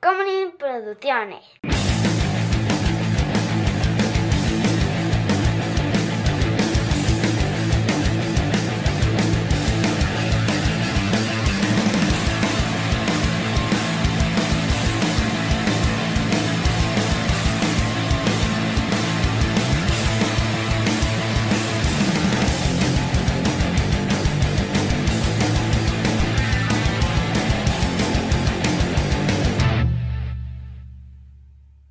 Comedy 0.00 0.52
Producciones. 0.58 1.67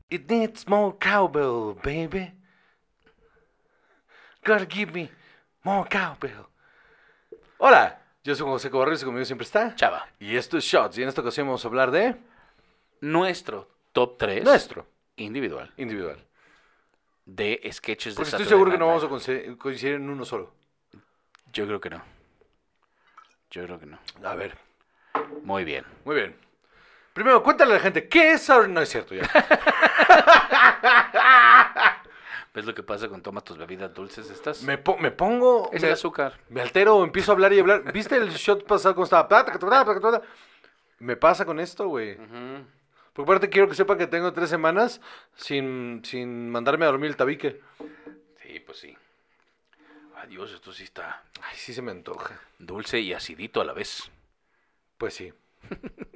It 0.10 0.30
needs 0.30 0.68
more 0.68 0.96
cowbell, 1.00 1.76
baby. 1.84 2.34
Gotta 4.46 4.66
give 4.66 4.94
me 4.94 5.10
more 5.64 5.88
cowbell. 5.90 6.46
Hola, 7.58 8.00
yo 8.24 8.34
soy 8.36 8.46
José 8.48 8.70
Cobarrios 8.70 9.02
y 9.02 9.06
conmigo 9.06 9.26
siempre 9.26 9.44
está 9.46 9.76
Chava. 9.76 10.08
Y 10.20 10.36
esto 10.38 10.58
es 10.58 10.64
Shots. 10.64 10.98
Y 10.98 11.04
en 11.04 11.10
esta 11.10 11.22
ocasión 11.22 11.48
vamos 11.48 11.64
a 11.66 11.68
hablar 11.68 11.92
de 11.92 12.16
Nuestro 13.02 13.68
top 13.92 14.18
3 14.18 14.44
nuestro 14.44 14.88
individual 15.18 15.72
individual. 15.78 16.18
de 17.26 17.60
sketches 17.74 18.14
de 18.14 18.16
Porque 18.16 18.30
estoy 18.30 18.46
Saturday 18.46 18.50
seguro 18.50 18.72
que 18.72 18.78
Night 18.78 18.80
no 18.80 18.88
vamos 18.88 19.04
a 19.04 19.08
Live. 19.08 19.16
coincidir- 19.54 19.58
coincidir 19.58 19.96
en 19.96 20.10
uno 20.10 20.24
solo. 20.26 20.54
Yo 21.52 21.66
creo 21.66 21.82
que 21.82 21.90
no. 21.90 22.02
Yo 23.52 23.64
creo 23.66 23.80
que 23.80 23.86
no. 23.86 24.00
A 24.24 24.36
ver, 24.36 24.58
Muy 25.44 25.64
bien. 25.64 25.84
muy 26.06 26.16
bien. 26.16 26.36
Primero, 27.18 27.42
cuéntale 27.42 27.72
a 27.72 27.76
la 27.78 27.80
gente, 27.80 28.08
¿qué 28.08 28.34
es 28.34 28.44
Saturday 28.44 28.72
No 28.72 28.80
es 28.80 28.90
cierto 28.90 29.16
ya. 29.16 29.24
¿Ves 32.54 32.64
lo 32.64 32.76
que 32.76 32.84
pasa 32.84 33.10
con 33.10 33.24
toma 33.24 33.42
tus 33.42 33.58
bebidas 33.58 33.92
dulces 33.92 34.30
estas? 34.30 34.62
Me, 34.62 34.78
po- 34.78 35.00
me 35.00 35.10
pongo... 35.10 35.72
Es 35.74 35.82
me- 35.82 35.88
el 35.88 35.96
azúcar. 35.96 36.40
Me 36.50 36.62
altero, 36.62 37.04
empiezo 37.04 37.32
a 37.32 37.34
hablar 37.34 37.54
y 37.54 37.60
hablar. 37.60 37.92
¿Viste 37.92 38.18
el 38.18 38.30
shot 38.30 38.68
pasado 38.68 38.94
cómo 38.94 39.06
estaba? 39.06 39.28
Me 41.00 41.16
pasa 41.16 41.44
con 41.44 41.60
esto, 41.60 41.88
güey. 41.88 42.14
Ujú. 42.20 42.64
Porque 43.14 43.32
aparte 43.32 43.50
quiero 43.50 43.68
que 43.68 43.74
sepa 43.74 43.98
que 43.98 44.06
tengo 44.06 44.32
tres 44.32 44.52
semanas 44.52 45.02
sin, 45.36 46.04
sin 46.06 46.52
mandarme 46.52 46.86
a 46.86 46.90
dormir 46.90 47.10
el 47.10 47.18
tabique. 47.18 47.62
Sí, 48.44 48.60
pues 48.60 48.78
sí. 48.78 48.96
Adiós, 50.18 50.52
esto 50.52 50.72
sí 50.72 50.84
está 50.84 51.24
Ay, 51.42 51.56
sí 51.56 51.74
se 51.74 51.82
me 51.82 51.90
antoja. 51.90 52.40
dulce 52.60 53.00
y 53.00 53.14
acidito 53.14 53.60
a 53.60 53.66
la 53.66 53.74
vez. 53.74 54.12
Pues 55.00 55.16
sí. 55.16 55.34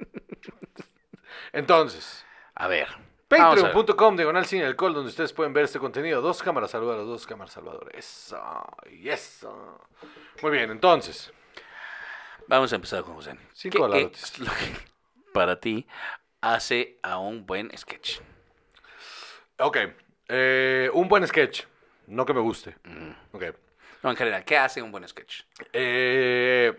Entonces, 1.52 2.24
A 2.54 2.68
ver. 2.68 2.88
a 2.88 2.98
patreon.com 3.28 4.16
diagonal 4.16 4.44
sin 4.46 4.62
alcohol, 4.62 4.94
donde 4.94 5.08
ustedes 5.10 5.32
pueden 5.32 5.52
ver 5.52 5.64
este 5.64 5.78
contenido. 5.78 6.20
Dos 6.20 6.42
cámaras 6.42 6.70
salvadoras, 6.70 7.06
dos 7.06 7.26
cámaras 7.26 7.52
salvadoras. 7.52 7.94
Eso, 7.94 8.40
y 8.90 9.08
eso. 9.08 9.80
Muy 10.42 10.50
bien, 10.52 10.70
entonces. 10.70 11.32
Vamos 12.48 12.72
a 12.72 12.76
empezar 12.76 13.02
con 13.04 13.14
José. 13.14 13.36
Cinco 13.52 13.90
¿Qué 13.90 14.10
es 14.12 14.38
lo 14.38 14.46
que 14.46 14.76
para 15.32 15.58
ti 15.60 15.86
hace 16.40 16.98
a 17.02 17.18
un 17.18 17.46
buen 17.46 17.70
sketch? 17.76 18.20
Ok. 19.58 19.78
eh, 20.28 20.90
un 20.92 21.08
buen 21.08 21.26
sketch. 21.26 21.64
No 22.08 22.26
que 22.26 22.34
me 22.34 22.40
guste. 22.40 22.76
Mm. 22.84 23.10
Ok. 23.32 23.44
No, 24.02 24.10
en 24.10 24.16
general, 24.16 24.44
¿qué 24.44 24.58
hace 24.58 24.82
un 24.82 24.90
buen 24.90 25.06
sketch? 25.06 25.42
Eh, 25.72 26.72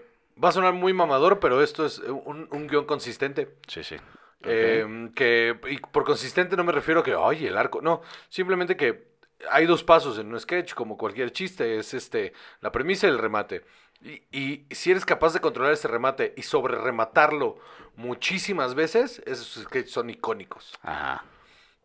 va 0.43 0.49
a 0.49 0.51
sonar 0.51 0.73
muy 0.73 0.91
mamador, 0.91 1.39
pero 1.39 1.63
esto 1.63 1.85
es 1.85 1.99
un, 1.99 2.47
un 2.51 2.67
guion 2.67 2.85
consistente. 2.85 3.55
Sí, 3.67 3.83
sí. 3.83 3.95
Eh, 4.43 5.09
que 5.15 5.57
y 5.69 5.77
por 5.77 6.03
consistente 6.03 6.57
no 6.57 6.63
me 6.63 6.71
refiero 6.71 6.99
a 6.99 7.03
que, 7.03 7.15
ay, 7.17 7.47
el 7.47 7.57
arco. 7.57 7.81
No, 7.81 8.01
simplemente 8.29 8.75
que 8.75 9.13
hay 9.49 9.65
dos 9.65 9.83
pasos 9.83 10.17
en 10.17 10.27
un 10.31 10.39
sketch, 10.39 10.73
como 10.73 10.97
cualquier 10.97 11.31
chiste, 11.31 11.77
es 11.77 11.93
este 11.93 12.33
la 12.61 12.71
premisa 12.71 13.07
y 13.07 13.11
el 13.11 13.19
remate. 13.19 13.63
Y, 14.01 14.23
y 14.31 14.67
si 14.71 14.91
eres 14.91 15.05
capaz 15.05 15.33
de 15.33 15.39
controlar 15.39 15.71
ese 15.71 15.87
remate 15.87 16.33
y 16.35 16.41
sobre 16.41 16.77
rematarlo 16.77 17.57
muchísimas 17.95 18.75
veces, 18.75 19.21
esos 19.25 19.63
sketches 19.63 19.91
son 19.91 20.09
icónicos. 20.09 20.73
Ajá. 20.81 21.23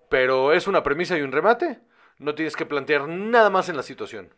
Pero 0.08 0.52
es 0.52 0.66
una 0.66 0.82
premisa 0.82 1.16
y 1.16 1.22
un 1.22 1.32
remate, 1.32 1.80
no 2.18 2.34
tienes 2.34 2.56
que 2.56 2.66
plantear 2.66 3.08
nada 3.08 3.50
más 3.50 3.68
en 3.68 3.76
la 3.76 3.82
situación. 3.82 4.32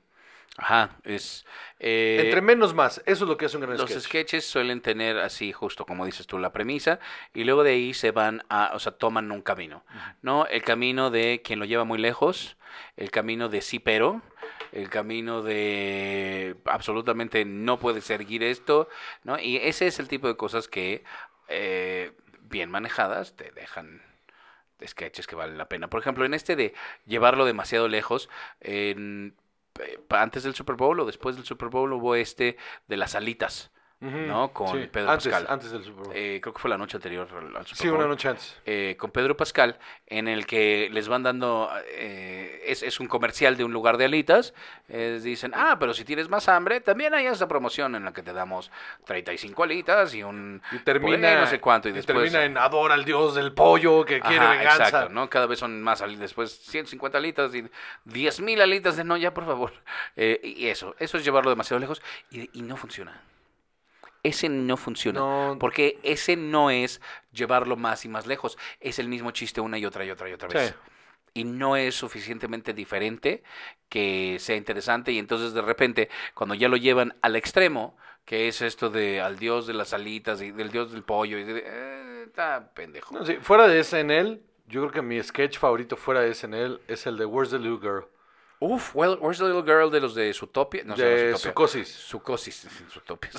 Ajá. 0.62 0.90
Es. 1.04 1.46
eh, 1.78 2.18
Entre 2.20 2.42
menos 2.42 2.74
más, 2.74 2.98
eso 3.06 3.24
es 3.24 3.28
lo 3.28 3.36
que 3.38 3.46
hace 3.46 3.56
un 3.56 3.62
gran 3.62 3.78
Los 3.78 3.88
sketch. 3.90 4.02
sketches 4.04 4.44
suelen 4.44 4.82
tener 4.82 5.18
así, 5.18 5.52
justo 5.52 5.86
como 5.86 6.04
dices 6.04 6.26
tú, 6.26 6.38
la 6.38 6.52
premisa, 6.52 7.00
y 7.32 7.44
luego 7.44 7.62
de 7.64 7.70
ahí 7.72 7.94
se 7.94 8.10
van 8.10 8.42
a, 8.50 8.72
o 8.74 8.78
sea, 8.78 8.92
toman 8.92 9.32
un 9.32 9.40
camino, 9.40 9.84
¿no? 10.20 10.44
El 10.46 10.62
camino 10.62 11.10
de 11.10 11.40
quien 11.42 11.58
lo 11.60 11.64
lleva 11.64 11.84
muy 11.84 11.98
lejos, 11.98 12.58
el 12.96 13.10
camino 13.10 13.48
de 13.48 13.62
sí 13.62 13.78
pero, 13.78 14.20
el 14.72 14.90
camino 14.90 15.42
de 15.42 16.56
absolutamente 16.66 17.44
no 17.46 17.78
puede 17.78 18.02
seguir 18.02 18.42
esto, 18.42 18.88
¿no? 19.24 19.38
Y 19.38 19.56
ese 19.56 19.86
es 19.86 19.98
el 19.98 20.08
tipo 20.08 20.28
de 20.28 20.36
cosas 20.36 20.68
que, 20.68 21.02
eh, 21.48 22.12
bien 22.42 22.70
manejadas, 22.70 23.34
te 23.34 23.50
dejan 23.52 24.02
sketches 24.86 25.26
que 25.26 25.36
valen 25.36 25.58
la 25.58 25.68
pena. 25.68 25.88
Por 25.88 26.00
ejemplo, 26.00 26.24
en 26.24 26.32
este 26.34 26.56
de 26.56 26.74
llevarlo 27.06 27.44
demasiado 27.44 27.88
lejos, 27.88 28.28
en- 28.60 29.34
eh, 29.36 29.39
antes 30.08 30.42
del 30.42 30.54
Super 30.54 30.76
Bowl 30.76 31.00
o 31.00 31.06
después 31.06 31.36
del 31.36 31.44
Super 31.44 31.68
Bowl 31.68 31.92
hubo 31.92 32.14
este 32.14 32.56
de 32.88 32.96
las 32.96 33.14
alitas, 33.14 33.70
¿no? 34.00 34.52
Con 34.52 34.68
sí, 34.68 34.88
Pedro 34.90 35.10
antes, 35.10 35.28
Pascal. 35.30 35.46
Antes 35.52 35.70
del 35.72 35.84
Super 35.84 36.04
Bowl. 36.04 36.12
Eh, 36.16 36.40
creo 36.42 36.54
que 36.54 36.60
fue 36.60 36.70
la 36.70 36.78
noche 36.78 36.96
anterior 36.96 37.28
al 37.30 37.66
Super 37.66 37.76
sí, 37.76 37.88
una 37.88 38.06
noche 38.06 38.28
antes. 38.28 38.58
eh, 38.64 38.96
con 38.98 39.10
Pedro 39.10 39.36
Pascal, 39.36 39.78
en 40.06 40.26
el 40.26 40.46
que 40.46 40.88
les 40.90 41.08
van 41.08 41.22
dando, 41.22 41.70
eh, 41.86 42.62
es, 42.66 42.82
es 42.82 42.98
un 42.98 43.08
comercial 43.08 43.56
de 43.58 43.64
un 43.64 43.72
lugar 43.72 43.98
de 43.98 44.06
alitas, 44.06 44.54
eh, 44.88 45.20
dicen, 45.22 45.52
ah, 45.54 45.76
pero 45.78 45.92
si 45.92 46.04
tienes 46.04 46.28
más 46.30 46.48
hambre, 46.48 46.80
también 46.80 47.12
hay 47.12 47.26
esa 47.26 47.46
promoción 47.46 47.94
en 47.94 48.04
la 48.04 48.12
que 48.12 48.22
te 48.22 48.32
damos 48.32 48.70
35 49.04 49.62
alitas 49.64 50.14
y 50.14 50.22
un... 50.22 50.62
Y 50.72 50.78
termina, 50.78 51.40
no 51.40 51.46
sé 51.46 51.60
cuánto, 51.60 51.88
y 51.88 51.92
después... 51.92 52.16
termina 52.16 52.44
en 52.44 52.56
adora 52.56 52.94
al 52.94 53.04
dios 53.04 53.34
del 53.34 53.52
pollo 53.52 54.04
que 54.04 54.20
quiere 54.20 54.46
venganza. 54.46 54.84
Exacto, 54.84 55.08
¿no? 55.10 55.28
Cada 55.28 55.46
vez 55.46 55.58
son 55.58 55.82
más 55.82 56.00
alitas, 56.00 56.20
después 56.22 56.52
150 56.52 57.18
alitas 57.18 57.54
y 57.54 57.64
10 58.06 58.40
mil 58.40 58.60
alitas 58.60 58.96
de 58.96 59.04
no, 59.04 59.16
ya 59.16 59.34
por 59.34 59.44
favor. 59.44 59.72
Eh, 60.16 60.40
y 60.42 60.66
eso, 60.66 60.94
eso 60.98 61.16
es 61.16 61.24
llevarlo 61.24 61.50
demasiado 61.50 61.78
lejos 61.78 62.02
y, 62.30 62.50
y 62.58 62.62
no 62.62 62.76
funciona. 62.76 63.22
Ese 64.22 64.48
no 64.48 64.76
funciona. 64.76 65.20
No. 65.20 65.56
Porque 65.58 65.98
ese 66.02 66.36
no 66.36 66.70
es 66.70 67.00
llevarlo 67.32 67.76
más 67.76 68.04
y 68.04 68.08
más 68.08 68.26
lejos. 68.26 68.58
Es 68.80 68.98
el 68.98 69.08
mismo 69.08 69.30
chiste 69.30 69.60
una 69.60 69.78
y 69.78 69.86
otra 69.86 70.04
y 70.04 70.10
otra 70.10 70.28
y 70.28 70.32
otra 70.32 70.48
vez. 70.48 70.68
Sí. 70.68 70.74
Y 71.32 71.44
no 71.44 71.76
es 71.76 71.94
suficientemente 71.94 72.74
diferente 72.74 73.42
que 73.88 74.36
sea 74.40 74.56
interesante. 74.56 75.12
Y 75.12 75.18
entonces 75.18 75.52
de 75.52 75.62
repente, 75.62 76.08
cuando 76.34 76.54
ya 76.54 76.68
lo 76.68 76.76
llevan 76.76 77.16
al 77.22 77.36
extremo, 77.36 77.96
que 78.24 78.48
es 78.48 78.62
esto 78.62 78.90
de 78.90 79.20
al 79.20 79.38
dios 79.38 79.66
de 79.66 79.74
las 79.74 79.92
alitas 79.92 80.42
y 80.42 80.50
del 80.50 80.70
dios 80.70 80.92
del 80.92 81.02
pollo, 81.02 81.38
y 81.38 81.44
de, 81.44 81.62
eh, 81.64 82.24
está 82.26 82.72
pendejo. 82.74 83.14
No, 83.14 83.24
sí, 83.24 83.36
fuera 83.40 83.68
de 83.68 83.82
SNL, 83.82 84.40
yo 84.66 84.80
creo 84.82 84.92
que 84.92 85.02
mi 85.02 85.22
sketch 85.22 85.58
favorito 85.58 85.96
fuera 85.96 86.20
de 86.20 86.34
SNL 86.34 86.80
es 86.88 87.06
el 87.06 87.16
de 87.16 87.26
Where's 87.26 87.50
the 87.50 87.58
Little 87.58 87.78
Girl. 87.78 88.06
Uf, 88.62 88.94
well, 88.94 89.16
Where's 89.20 89.38
the 89.38 89.44
Little 89.44 89.62
Girl 89.62 89.90
de 89.90 90.00
los 90.00 90.14
de 90.14 90.32
Zootopia? 90.34 90.84
No, 90.84 90.94
de 90.94 91.32
Zootopia. 91.32 91.38
Psicosis. 91.38 91.88
Psicosis. 91.88 92.68
Zootopia. 92.92 93.30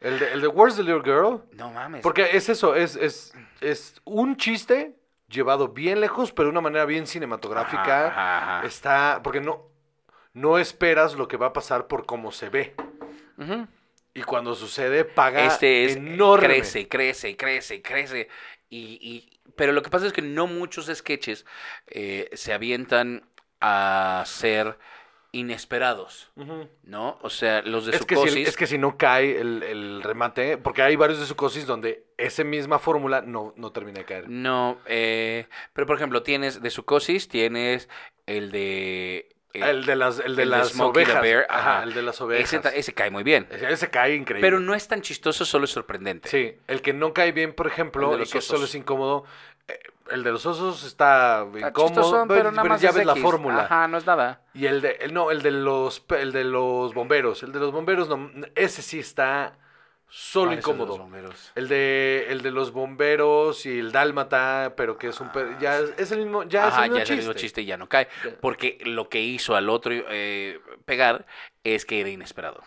El 0.00 0.18
de, 0.18 0.32
el 0.32 0.40
de 0.42 0.48
Where's 0.48 0.76
the 0.76 0.82
Little 0.82 1.02
Girl. 1.02 1.42
No 1.52 1.70
mames. 1.72 2.02
Porque 2.02 2.28
es 2.36 2.48
eso, 2.48 2.74
es, 2.74 2.96
es, 2.96 3.32
es 3.60 3.94
un 4.04 4.36
chiste 4.36 4.94
llevado 5.28 5.68
bien 5.68 6.00
lejos, 6.00 6.32
pero 6.32 6.46
de 6.48 6.50
una 6.52 6.60
manera 6.60 6.84
bien 6.84 7.06
cinematográfica. 7.06 8.08
Ajá, 8.08 8.08
ajá, 8.38 8.56
ajá. 8.58 8.66
Está. 8.66 9.20
Porque 9.24 9.40
no, 9.40 9.66
no 10.34 10.58
esperas 10.58 11.14
lo 11.16 11.26
que 11.26 11.36
va 11.36 11.46
a 11.46 11.52
pasar 11.52 11.86
por 11.86 12.04
cómo 12.06 12.30
se 12.30 12.48
ve. 12.50 12.74
Y 14.14 14.22
cuando 14.22 14.54
sucede, 14.54 15.04
paga 15.04 15.46
Este 15.46 15.84
es 15.84 15.96
enorme. 15.96 16.46
crece, 16.46 16.88
crece, 16.88 17.36
crece, 17.36 17.80
crece. 17.82 18.28
Y, 18.68 18.98
y- 19.00 19.40
pero 19.56 19.72
lo 19.72 19.82
que 19.82 19.90
pasa 19.90 20.06
es 20.06 20.12
que 20.12 20.22
no 20.22 20.46
muchos 20.46 20.86
sketches 20.94 21.44
eh, 21.86 22.28
se 22.34 22.52
avientan 22.52 23.24
a 23.60 24.22
ser 24.26 24.78
inesperados. 25.32 26.30
¿no? 26.84 27.18
O 27.22 27.30
sea, 27.30 27.62
los 27.62 27.86
de 27.86 27.96
Es 27.96 28.04
que, 28.06 28.16
si, 28.16 28.42
es 28.42 28.56
que 28.56 28.66
si 28.66 28.78
no 28.78 28.96
cae 28.96 29.38
el, 29.40 29.62
el 29.62 30.02
remate, 30.02 30.56
porque 30.56 30.82
hay 30.82 30.96
varios 30.96 31.20
de 31.20 31.26
Psicosis 31.26 31.66
donde 31.66 32.04
esa 32.16 32.44
misma 32.44 32.78
fórmula 32.78 33.20
no, 33.22 33.52
no 33.56 33.70
termina 33.72 33.98
de 34.00 34.04
caer. 34.04 34.28
No, 34.28 34.78
eh, 34.86 35.46
pero 35.72 35.86
por 35.86 35.96
ejemplo, 35.96 36.22
tienes 36.22 36.62
de 36.62 36.70
Psicosis, 36.70 37.28
tienes 37.28 37.88
el 38.26 38.50
de... 38.50 39.28
eh, 39.52 39.60
El 39.60 39.84
de 39.84 39.96
las, 39.96 40.18
el 40.18 40.34
de 40.34 40.44
el 40.44 40.50
las 40.50 40.78
ovejas. 40.80 41.20
Bear, 41.22 41.46
ajá, 41.50 41.74
ajá. 41.76 41.82
el 41.84 41.94
de 41.94 42.02
las 42.02 42.20
ovejas. 42.22 42.52
ese, 42.52 42.78
ese 42.78 42.94
cae 42.94 43.10
muy 43.10 43.22
bien. 43.22 43.46
Ese, 43.50 43.90
cae 43.90 44.14
increíble. 44.14 44.46
Pero 44.46 44.60
no 44.60 44.74
es 44.74 44.88
tan 44.88 45.02
chistoso, 45.02 45.44
solo 45.44 45.66
es 45.66 45.70
sorprendente. 45.70 46.28
Sí, 46.30 46.54
el 46.68 46.80
que 46.80 46.94
no 46.94 47.12
cae 47.12 47.32
bien, 47.32 47.52
por 47.52 47.66
ejemplo, 47.66 48.14
El 48.14 48.28
que 48.28 48.40
solo 48.40 48.64
es 48.64 48.74
incómodo, 48.74 49.24
el 50.10 50.24
de 50.24 50.32
los 50.32 50.46
osos 50.46 50.84
está 50.84 51.46
Está 51.54 51.68
incómodo, 51.68 52.24
pero 52.28 52.50
nada 52.50 52.68
más 52.68 52.80
ya 52.80 52.90
es 52.90 52.94
ves 52.96 53.06
la 53.06 53.16
fórmula. 53.16 53.64
Ajá, 53.64 53.88
no 53.88 53.98
es 53.98 54.06
nada. 54.06 54.40
Y 54.54 54.66
el 54.66 54.80
de, 54.80 54.92
el- 55.00 55.12
no, 55.14 55.30
el 55.30 55.42
de 55.42 55.50
los, 55.50 56.04
el 56.18 56.32
de 56.32 56.44
los 56.44 56.94
bomberos, 56.94 57.42
el 57.42 57.52
de 57.52 57.60
los 57.60 57.72
bomberos, 57.72 58.08
no, 58.08 58.30
ese 58.54 58.82
sí 58.82 58.98
está 58.98 59.58
solo 60.10 60.46
¿Cuáles 60.48 60.64
son 60.64 60.78
los 60.78 60.86
incómodo. 60.86 61.02
bomberos? 61.04 61.52
El 61.54 61.68
de, 61.68 62.26
el 62.30 62.40
de 62.40 62.50
los 62.50 62.72
bomberos 62.72 63.66
y 63.66 63.78
el 63.78 63.92
dálmata, 63.92 64.72
pero 64.76 64.96
que 64.96 65.08
es 65.08 65.20
un... 65.20 65.30
per- 65.30 65.58
ya 65.58 65.78
es, 65.78 65.92
es 65.98 66.12
el 66.12 66.20
mismo, 66.20 66.44
ya 66.44 66.66
Ajá, 66.68 66.86
es 66.86 66.86
el 66.86 66.90
mismo 66.90 66.96
ya 66.96 67.02
es 67.02 67.10
el 67.10 67.16
mismo 67.18 67.32
chiste 67.34 67.60
y 67.62 67.66
ya 67.66 67.76
no 67.76 67.88
cae. 67.88 68.08
Ya. 68.24 68.30
Porque 68.40 68.78
lo 68.86 69.10
que 69.10 69.20
hizo 69.20 69.54
al 69.54 69.68
otro 69.68 69.92
eh, 69.92 70.60
pegar 70.86 71.26
es 71.62 71.84
que 71.84 72.00
era 72.00 72.08
inesperado. 72.08 72.62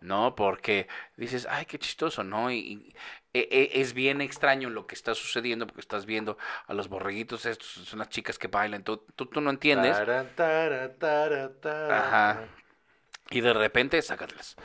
¿no? 0.00 0.34
Porque 0.34 0.88
dices, 1.16 1.46
ay, 1.48 1.64
qué 1.66 1.78
chistoso, 1.78 2.24
¿no? 2.24 2.50
Y, 2.50 2.92
es 3.32 3.94
bien 3.94 4.20
extraño 4.20 4.68
lo 4.70 4.86
que 4.86 4.94
está 4.94 5.14
sucediendo 5.14 5.66
porque 5.66 5.80
estás 5.80 6.04
viendo 6.06 6.36
a 6.66 6.74
los 6.74 6.88
borreguitos 6.88 7.46
estos, 7.46 7.68
son 7.68 7.98
unas 8.00 8.10
chicas 8.10 8.38
que 8.38 8.48
bailan, 8.48 8.84
tú, 8.84 9.04
tú, 9.16 9.26
tú 9.26 9.40
no 9.40 9.50
entiendes. 9.50 9.96
Tara, 9.96 10.24
tara, 10.34 10.94
tara, 10.94 11.52
tara. 11.60 11.98
Ajá. 11.98 12.44
Y 13.30 13.40
de 13.40 13.54
repente, 13.54 14.02
sácatelas. 14.02 14.56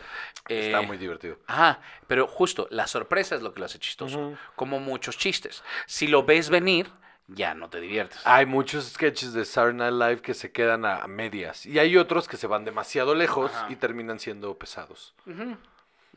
Está 0.50 0.82
Eh, 0.82 0.86
muy 0.86 0.98
divertido. 0.98 1.40
Ajá, 1.48 1.80
pero 2.08 2.28
justo, 2.28 2.68
la 2.70 2.86
sorpresa 2.88 3.36
es 3.36 3.42
lo 3.42 3.54
que 3.54 3.62
lo 3.62 3.66
hace 3.66 3.80
chistoso, 3.80 4.38
como 4.56 4.80
muchos 4.80 5.18
chistes. 5.18 5.64
Si 5.86 6.08
lo 6.08 6.24
ves 6.24 6.50
venir, 6.50 6.92
ya 7.28 7.54
no 7.54 7.70
te 7.70 7.80
diviertes. 7.80 8.20
Hay 8.26 8.46
muchos 8.46 8.86
sketches 8.90 9.32
de 9.32 9.46
Saturday 9.46 9.90
Night 9.92 10.10
Live 10.10 10.22
que 10.22 10.34
se 10.34 10.52
quedan 10.52 10.84
a, 10.86 11.08
medias. 11.08 11.66
Y 11.66 11.80
hay 11.80 11.96
otros 11.96 12.28
que 12.28 12.36
se 12.36 12.48
van 12.48 12.66
demasiado 12.66 13.16
lejos 13.16 13.54
Ajá. 13.54 13.68
y 13.70 13.78
terminan 13.78 14.20
siendo 14.20 14.58
pesados. 14.58 15.14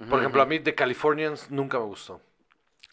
Por 0.08 0.18
ejemplo, 0.18 0.42
a 0.42 0.46
mí 0.46 0.58
The 0.58 0.74
Californians 0.74 1.50
nunca 1.50 1.78
me 1.78 1.84
gustó. 1.84 2.20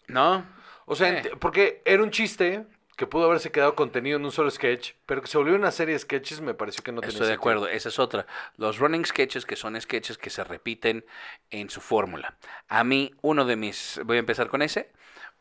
¿No? 0.07 0.45
O 0.85 0.95
sea, 0.95 1.19
Eh. 1.19 1.31
porque 1.39 1.81
era 1.85 2.01
un 2.03 2.11
chiste 2.11 2.65
que 2.95 3.05
pudo 3.05 3.25
haberse 3.25 3.51
quedado 3.51 3.75
contenido 3.75 4.17
en 4.17 4.25
un 4.25 4.31
solo 4.31 4.49
sketch, 4.49 4.93
pero 5.05 5.21
que 5.21 5.27
se 5.27 5.37
volvió 5.37 5.53
una 5.55 5.69
serie 5.69 5.93
de 5.93 5.99
sketches 5.99 6.41
me 6.41 6.53
pareció 6.55 6.83
que 6.83 6.91
no 6.91 7.01
tenía 7.01 7.09
Estoy 7.13 7.27
de 7.27 7.33
sentido. 7.33 7.41
acuerdo, 7.41 7.67
esa 7.67 7.89
es 7.89 7.99
otra. 7.99 8.25
Los 8.57 8.79
running 8.79 9.05
sketches 9.05 9.45
que 9.45 9.55
son 9.55 9.79
sketches 9.79 10.17
que 10.17 10.29
se 10.31 10.43
repiten 10.43 11.05
en 11.51 11.69
su 11.69 11.79
fórmula. 11.81 12.35
A 12.69 12.83
mí, 12.83 13.13
uno 13.21 13.45
de 13.45 13.55
mis, 13.55 13.99
voy 14.03 14.17
a 14.17 14.19
empezar 14.21 14.47
con 14.47 14.63
ese, 14.63 14.89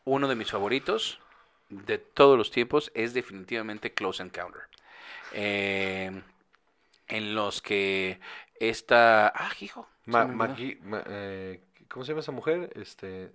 uno 0.03 0.27
de 0.27 0.35
mis 0.35 0.51
favoritos 0.51 1.19
de 1.69 1.97
todos 1.97 2.37
los 2.37 2.51
tiempos 2.51 2.91
es 2.93 3.13
definitivamente 3.15 3.93
Close 3.93 4.21
Encounter. 4.21 4.61
Eh, 5.33 6.21
en 7.07 7.35
los 7.35 7.61
que 7.61 8.19
esta... 8.59 9.29
Ah, 9.35 9.51
hijo. 9.59 9.89
Ma- 10.05 10.27
eh, 11.07 11.59
¿Cómo 11.89 12.03
se 12.03 12.11
llama 12.11 12.19
esa 12.21 12.31
mujer? 12.31 12.71
Este, 12.75 13.31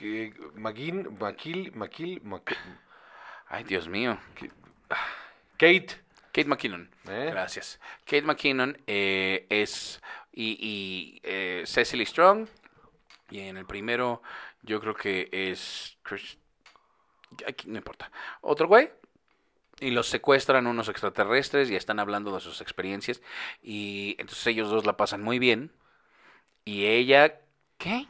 eh, 0.00 0.32
Maquil, 0.54 1.08
Maquil, 1.74 2.22
Mac- 2.24 2.56
Ay, 3.48 3.64
Dios 3.64 3.88
mío. 3.88 4.18
Kate. 5.58 5.88
Kate 6.32 6.46
McKinnon. 6.48 6.90
¿eh? 7.08 7.28
Gracias. 7.30 7.78
Kate 8.06 8.22
McKinnon 8.22 8.78
eh, 8.86 9.46
es. 9.50 10.00
Y, 10.32 10.56
y, 10.58 11.20
eh, 11.22 11.64
Cecily 11.66 12.06
Strong. 12.06 12.48
Y 13.30 13.40
en 13.40 13.58
el 13.58 13.66
primero, 13.66 14.22
yo 14.62 14.80
creo 14.80 14.94
que 14.94 15.28
es. 15.30 15.98
Chris- 16.02 16.38
aquí, 17.46 17.68
no 17.68 17.76
importa. 17.76 18.10
Otro 18.40 18.66
güey. 18.68 18.90
Y 19.80 19.90
los 19.90 20.08
secuestran 20.08 20.66
unos 20.66 20.88
extraterrestres 20.88 21.70
y 21.70 21.76
están 21.76 21.98
hablando 21.98 22.32
de 22.34 22.40
sus 22.40 22.60
experiencias. 22.62 23.20
Y 23.62 24.16
entonces 24.18 24.46
ellos 24.46 24.70
dos 24.70 24.86
la 24.86 24.96
pasan 24.96 25.22
muy 25.22 25.38
bien. 25.38 25.70
Y 26.64 26.86
ella. 26.86 27.38
¿Qué? 27.82 28.06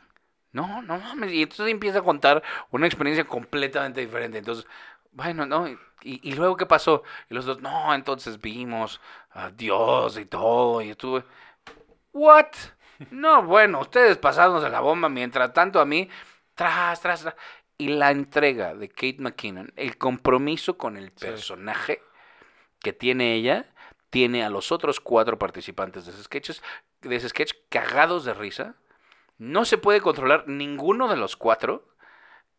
No, 0.52 0.82
no 0.82 0.98
mames. 0.98 1.32
Y 1.32 1.42
entonces 1.44 1.68
empieza 1.68 2.00
a 2.00 2.02
contar 2.02 2.42
una 2.70 2.86
experiencia 2.86 3.24
completamente 3.24 4.02
diferente. 4.02 4.36
Entonces, 4.36 4.66
bueno, 5.12 5.46
no. 5.46 5.66
Y, 5.66 5.78
y 6.02 6.34
luego, 6.34 6.58
¿qué 6.58 6.66
pasó? 6.66 7.04
Y 7.30 7.34
los 7.34 7.46
dos, 7.46 7.62
no, 7.62 7.94
entonces 7.94 8.38
vimos 8.38 9.00
a 9.30 9.50
Dios 9.50 10.18
y 10.18 10.26
todo. 10.26 10.82
Y 10.82 10.90
estuve. 10.90 11.24
¿What? 12.12 12.48
No, 13.10 13.44
bueno, 13.44 13.80
ustedes 13.80 14.18
pasándose 14.18 14.68
la 14.68 14.80
bomba. 14.80 15.08
Mientras 15.08 15.54
tanto, 15.54 15.80
a 15.80 15.86
mí, 15.86 16.06
tras, 16.54 17.00
tras, 17.00 17.22
tras. 17.22 17.34
Y 17.78 17.88
la 17.88 18.10
entrega 18.10 18.74
de 18.74 18.90
Kate 18.90 19.16
McKinnon, 19.20 19.72
el 19.76 19.96
compromiso 19.96 20.76
con 20.76 20.98
el 20.98 21.12
personaje 21.12 22.02
que 22.78 22.92
tiene 22.92 23.36
ella, 23.36 23.72
tiene 24.10 24.44
a 24.44 24.50
los 24.50 24.70
otros 24.70 25.00
cuatro 25.00 25.38
participantes 25.38 26.04
de 26.04 26.12
ese, 26.12 26.22
sketches, 26.24 26.62
de 27.00 27.16
ese 27.16 27.30
sketch 27.30 27.54
cagados 27.70 28.26
de 28.26 28.34
risa. 28.34 28.76
No 29.42 29.64
se 29.64 29.76
puede 29.76 30.00
controlar 30.00 30.46
ninguno 30.46 31.08
de 31.08 31.16
los 31.16 31.34
cuatro 31.34 31.84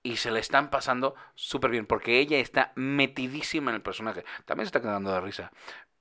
y 0.03 0.17
se 0.17 0.31
le 0.31 0.41
están 0.41 0.69
pasando 0.69 1.15
súper 1.33 1.71
bien 1.71 1.85
porque 1.85 2.19
ella 2.19 2.39
está 2.39 2.73
metidísima 2.75 3.71
en 3.71 3.75
el 3.75 3.81
personaje. 3.81 4.25
También 4.43 4.65
se 4.65 4.67
está 4.67 4.81
cagando 4.81 5.09
de 5.13 5.21
risa. 5.21 5.53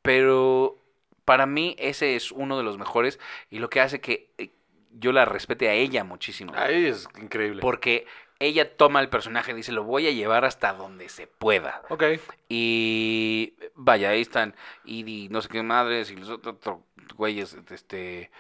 Pero 0.03 0.77
para 1.25 1.47
mí 1.47 1.77
ese 1.79 2.17
es 2.17 2.33
uno 2.33 2.59
de 2.59 2.65
los 2.65 2.79
mejores 2.79 3.21
y 3.49 3.61
lo 3.61 3.71
que 3.71 3.81
hace 3.81 4.01
que 4.01 4.33
eh, 4.39 4.51
yo 4.91 5.13
la 5.13 5.25
respete 5.25 5.69
a 5.69 5.75
ella 5.75 6.03
muchísimo. 6.03 6.53
Ahí 6.57 6.87
es 6.87 7.09
increíble. 7.17 7.63
Porque 7.63 8.05
ella 8.41 8.77
toma 8.77 8.99
el 8.99 9.09
personaje 9.09 9.53
y 9.53 9.55
dice, 9.55 9.71
lo 9.71 9.85
voy 9.85 10.09
a 10.09 10.11
llevar 10.11 10.45
hasta 10.45 10.73
donde 10.73 11.09
se 11.11 11.29
pueda. 11.29 11.83
Ok. 11.91 12.03
Y 12.49 13.55
vaya, 13.77 14.11
ahí 14.11 14.21
están. 14.21 14.57
Y, 14.85 15.29
no 15.31 15.43
sé 15.43 15.49
qué 15.49 15.63
madres 15.63 16.11
y 16.11 16.17
los 16.17 16.29
otros 16.29 16.81
güeyes, 17.15 17.57
este... 17.71 18.33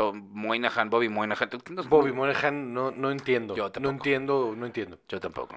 Tom 0.00 0.30
Moynihan, 0.32 0.88
Bobby 0.88 1.10
Moynihan. 1.10 1.50
no- 1.68 1.82
Bobby 1.82 2.10
Moynihan 2.10 2.72
no, 2.72 2.90
no 2.90 3.10
entiendo. 3.10 3.54
Yo 3.54 3.64
no 3.64 3.70
tampoco. 3.70 3.92
entiendo, 3.96 4.54
no 4.56 4.64
entiendo. 4.64 4.98
Yo 5.10 5.20
tampoco. 5.20 5.56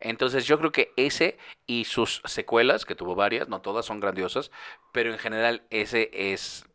Entonces 0.00 0.44
yo 0.46 0.58
creo 0.58 0.72
que 0.72 0.92
ese 0.96 1.38
y 1.64 1.84
sus 1.84 2.20
secuelas, 2.24 2.84
que 2.84 2.96
tuvo 2.96 3.14
varias, 3.14 3.48
no 3.48 3.60
todas 3.60 3.86
son 3.86 4.00
grandiosas, 4.00 4.50
pero 4.90 5.12
en 5.12 5.18
general 5.20 5.62
ese 5.70 6.10
es, 6.12 6.66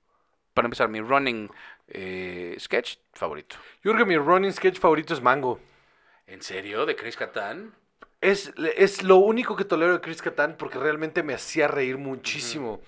para 0.54 0.68
empezar, 0.68 0.88
mi 0.88 1.02
running 1.02 1.52
eh, 1.90 2.56
sketch 2.58 3.00
favorito. 3.14 3.58
Yo 3.84 3.92
creo 3.92 4.06
que 4.06 4.10
mi 4.10 4.18
running 4.18 4.54
sketch 4.54 4.80
favorito 4.80 5.14
es 5.14 5.22
Mango. 5.22 5.60
¿En 6.26 6.42
serio? 6.42 6.86
¿De 6.86 6.96
Chris 6.96 7.18
Kattan? 7.18 7.76
Es, 8.22 8.54
es 8.78 9.04
lo 9.04 9.18
único 9.18 9.58
que 9.58 9.66
tolero 9.66 9.92
de 9.92 10.00
Chris 10.00 10.22
Kattan 10.22 10.56
porque 10.58 10.80
realmente 10.80 11.22
me 11.22 11.34
hacía 11.34 11.68
reír 11.68 11.98
muchísimo. 11.98 12.80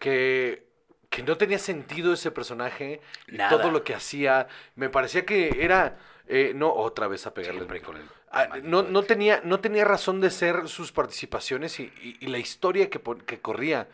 Que, 0.00 0.67
que 1.10 1.22
no 1.22 1.36
tenía 1.36 1.58
sentido 1.58 2.12
ese 2.12 2.30
personaje 2.30 3.00
y 3.28 3.36
Nada. 3.36 3.50
todo 3.50 3.70
lo 3.70 3.82
que 3.84 3.94
hacía. 3.94 4.46
Me 4.76 4.88
parecía 4.90 5.24
que 5.24 5.64
era. 5.64 5.96
eh, 6.26 6.52
no, 6.54 6.70
otra 6.72 7.08
vez 7.08 7.26
a 7.26 7.32
pegarle. 7.32 7.60
Siempre 7.60 7.80
con 7.80 7.96
el 7.96 8.02
Ah, 8.30 8.58
no, 8.62 8.82
no, 8.82 9.02
tenía, 9.04 9.40
no 9.42 9.58
tenía 9.60 9.86
razón 9.86 10.20
de 10.20 10.30
ser 10.30 10.68
sus 10.68 10.92
participaciones 10.92 11.80
y, 11.80 11.84
y- 12.02 12.18
y 12.20 12.26
la 12.26 12.36
historia 12.36 12.90
que, 12.90 13.00
que 13.26 13.40
corría. 13.40 13.88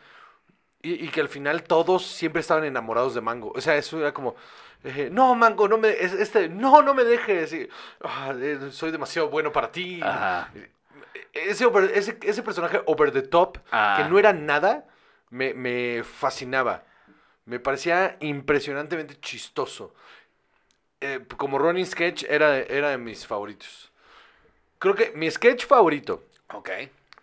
Y, 0.82 1.04
y 1.04 1.08
que 1.08 1.20
al 1.20 1.28
final 1.28 1.62
todos 1.62 2.04
siempre 2.04 2.40
estaban 2.40 2.64
enamorados 2.64 3.14
de 3.14 3.20
Mango. 3.20 3.52
O 3.54 3.60
sea, 3.60 3.76
eso 3.76 4.00
era 4.00 4.12
como. 4.12 4.34
eh, 4.82 5.08
no, 5.12 5.36
Mango, 5.36 5.68
no 5.68 5.78
me. 5.78 5.90
es- 5.90 6.12
Este, 6.14 6.48
no, 6.48 6.82
no 6.82 6.94
me 6.94 7.04
dejes. 7.04 7.52
y, 7.52 7.68
"Ah, 8.02 8.34
eh, 8.36 8.58
soy 8.72 8.90
demasiado 8.90 9.28
bueno 9.30 9.52
para 9.52 9.70
ti. 9.70 10.00
Ese, 11.32 11.66
ese, 11.94 12.18
ese 12.22 12.42
personaje 12.42 12.80
over 12.86 13.10
the 13.12 13.22
top, 13.22 13.58
Ah. 13.70 13.94
que 14.02 14.08
no 14.08 14.18
era 14.18 14.32
nada, 14.32 14.84
me, 15.30 15.54
me 15.54 16.02
fascinaba. 16.04 16.82
Me 17.46 17.60
parecía 17.60 18.16
impresionantemente 18.20 19.20
chistoso. 19.20 19.94
Eh, 21.00 21.20
como 21.36 21.58
running 21.58 21.86
sketch 21.86 22.24
era, 22.28 22.58
era 22.58 22.90
de 22.90 22.98
mis 22.98 23.26
favoritos. 23.26 23.92
Creo 24.78 24.94
que 24.94 25.12
mi 25.14 25.30
sketch 25.30 25.66
favorito 25.66 26.24
Ok. 26.52 26.70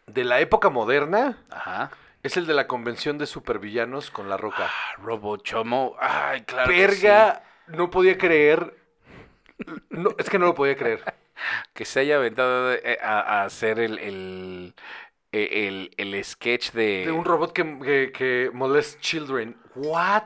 de 0.08 0.24
la 0.24 0.40
época 0.40 0.70
moderna 0.70 1.44
Ajá. 1.50 1.92
es 2.24 2.38
el 2.38 2.46
de 2.48 2.54
la 2.54 2.68
convención 2.68 3.18
de 3.18 3.26
supervillanos 3.26 4.12
con 4.12 4.30
la 4.30 4.38
roca. 4.38 4.66
Ah, 4.70 4.96
Robo 4.98 5.38
Chomo. 5.38 5.96
Ay, 6.00 6.42
claro. 6.44 6.70
que 6.72 6.78
Verga, 6.78 7.44
no 7.68 7.90
podía 7.90 8.18
creer. 8.18 8.76
No, 9.90 10.12
es 10.18 10.30
que 10.30 10.40
no 10.40 10.46
lo 10.48 10.56
podía 10.56 10.76
creer. 10.76 11.04
sí. 11.06 11.12
Que 11.74 11.86
se 11.86 12.02
haya 12.02 12.18
aventado 12.18 12.72
eh, 12.74 13.00
a, 13.02 13.20
a 13.42 13.46
hacer 13.46 13.80
el, 13.80 13.98
el, 13.98 14.76
el, 15.32 15.94
el 15.98 16.24
sketch 16.24 16.72
de... 16.72 17.06
De 17.06 17.12
un 17.12 17.24
robot 17.26 17.54
que, 17.54 17.80
que, 17.80 18.12
que 18.12 18.50
molest 18.54 19.00
children. 19.00 19.56
¿What? 19.76 20.24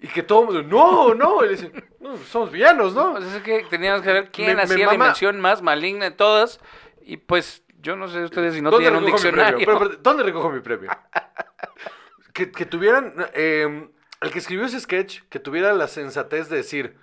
Y 0.00 0.08
que 0.08 0.22
todo 0.22 0.62
no, 0.62 1.14
no. 1.14 1.42
Y 1.44 1.46
le 1.48 1.52
dicen, 1.52 1.84
no, 2.00 2.16
somos 2.16 2.50
villanos, 2.50 2.94
No, 2.94 3.12
pues 3.12 3.24
es 3.32 3.42
que 3.42 3.64
teníamos 3.70 4.02
que 4.02 4.12
ver 4.12 4.30
quién 4.30 4.48
Me- 4.48 4.54
me 4.56 4.62
hacía 4.62 4.86
la 4.86 4.94
invención 4.94 5.40
más 5.40 5.62
maligna 5.62 6.06
de 6.06 6.10
todas. 6.10 6.60
Y 7.02 7.16
pues, 7.18 7.64
yo 7.80 7.96
no 7.96 8.08
sé 8.08 8.22
ustedes 8.24 8.54
si 8.54 8.60
no 8.60 8.70
¿Dónde 8.70 8.84
tienen 8.86 9.00
un 9.04 9.06
diccionario. 9.06 9.56
premio? 9.58 9.78
Pero, 9.78 9.90
pero, 9.90 10.02
¿Dónde 10.02 10.22
recojo 10.24 10.50
mi 10.50 10.60
premio? 10.60 10.90
que, 12.34 12.50
que 12.50 12.66
tuvieran. 12.66 13.14
eh, 13.34 13.88
el 14.20 14.30
que 14.30 14.38
escribió 14.38 14.66
ese 14.66 14.78
sketch, 14.80 15.22
que 15.28 15.40
tuviera 15.40 15.72
la 15.72 15.88
sensatez 15.88 16.48
de 16.48 16.56
decir: 16.58 16.96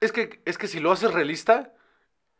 es 0.00 0.12
que, 0.12 0.40
es 0.44 0.58
que 0.58 0.66
si 0.66 0.80
lo 0.80 0.90
haces 0.92 1.12
realista, 1.12 1.72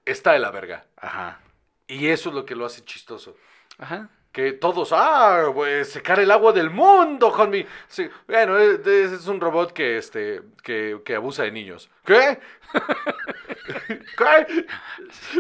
está 0.05 0.33
de 0.33 0.39
la 0.41 0.51
verga. 0.51 0.87
Ajá. 0.97 1.41
Y 1.87 2.09
eso 2.09 2.29
es 2.31 2.35
lo 2.35 2.45
que 2.45 2.55
lo 2.57 2.67
hace 2.67 2.85
chistoso. 2.85 3.37
Ajá. 3.79 4.09
Que 4.33 4.53
todos, 4.53 4.91
ah, 4.93 5.47
pues 5.55 5.91
secar 5.91 6.21
el 6.21 6.31
agua 6.31 6.53
del 6.53 6.71
mundo 6.71 7.33
con 7.33 7.51
mi. 7.51 7.65
Sí, 7.89 8.09
bueno, 8.29 8.59
es, 8.59 8.87
es- 8.87 9.13
es 9.13 9.27
un 9.27 9.41
robot 9.41 9.73
que, 9.73 9.97
este, 9.99 10.43
que, 10.63 11.01
que 11.05 11.15
abusa 11.17 11.43
de 11.45 11.51
niños. 11.51 11.89
¿Qué? 12.05 12.39
¿Qué? 14.17 14.67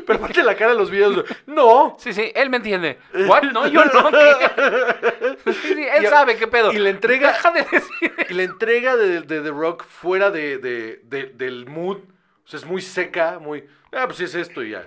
Pero 0.06 0.18
aparte 0.18 0.42
la 0.42 0.56
cara 0.56 0.72
de 0.72 0.78
los 0.78 0.90
videos, 0.90 1.24
no. 1.46 1.96
Sí, 1.98 2.12
sí, 2.12 2.32
él 2.34 2.50
me 2.50 2.56
entiende. 2.58 2.98
¿What? 3.26 3.42
No, 3.44 3.66
yo 3.68 3.84
no. 3.84 4.10
¿qué? 4.10 5.38
Sí, 5.52 5.74
sí, 5.74 5.86
él 5.94 6.04
Y- 6.04 6.06
sabe 6.06 6.36
qué 6.36 6.46
pedo. 6.46 6.72
y 6.72 6.78
le 6.78 6.90
entrega- 6.90 7.28
Deja 7.32 7.50
de 7.52 7.62
decir. 7.62 8.14
Y 8.30 8.34
la 8.34 8.42
entrega 8.42 8.96
de, 8.96 9.20
de 9.22 9.40
The 9.40 9.50
Rock 9.50 9.84
fuera 9.84 10.30
de, 10.30 10.58
de- 10.58 11.00
de- 11.04 11.26
del 11.26 11.66
mood, 11.66 11.98
o 11.98 12.46
sea, 12.48 12.58
es 12.58 12.66
muy 12.66 12.82
seca, 12.82 13.38
muy... 13.38 13.64
Ah, 13.92 14.04
pues 14.06 14.20
es 14.20 14.34
esto 14.34 14.62
y 14.62 14.70
ya. 14.70 14.84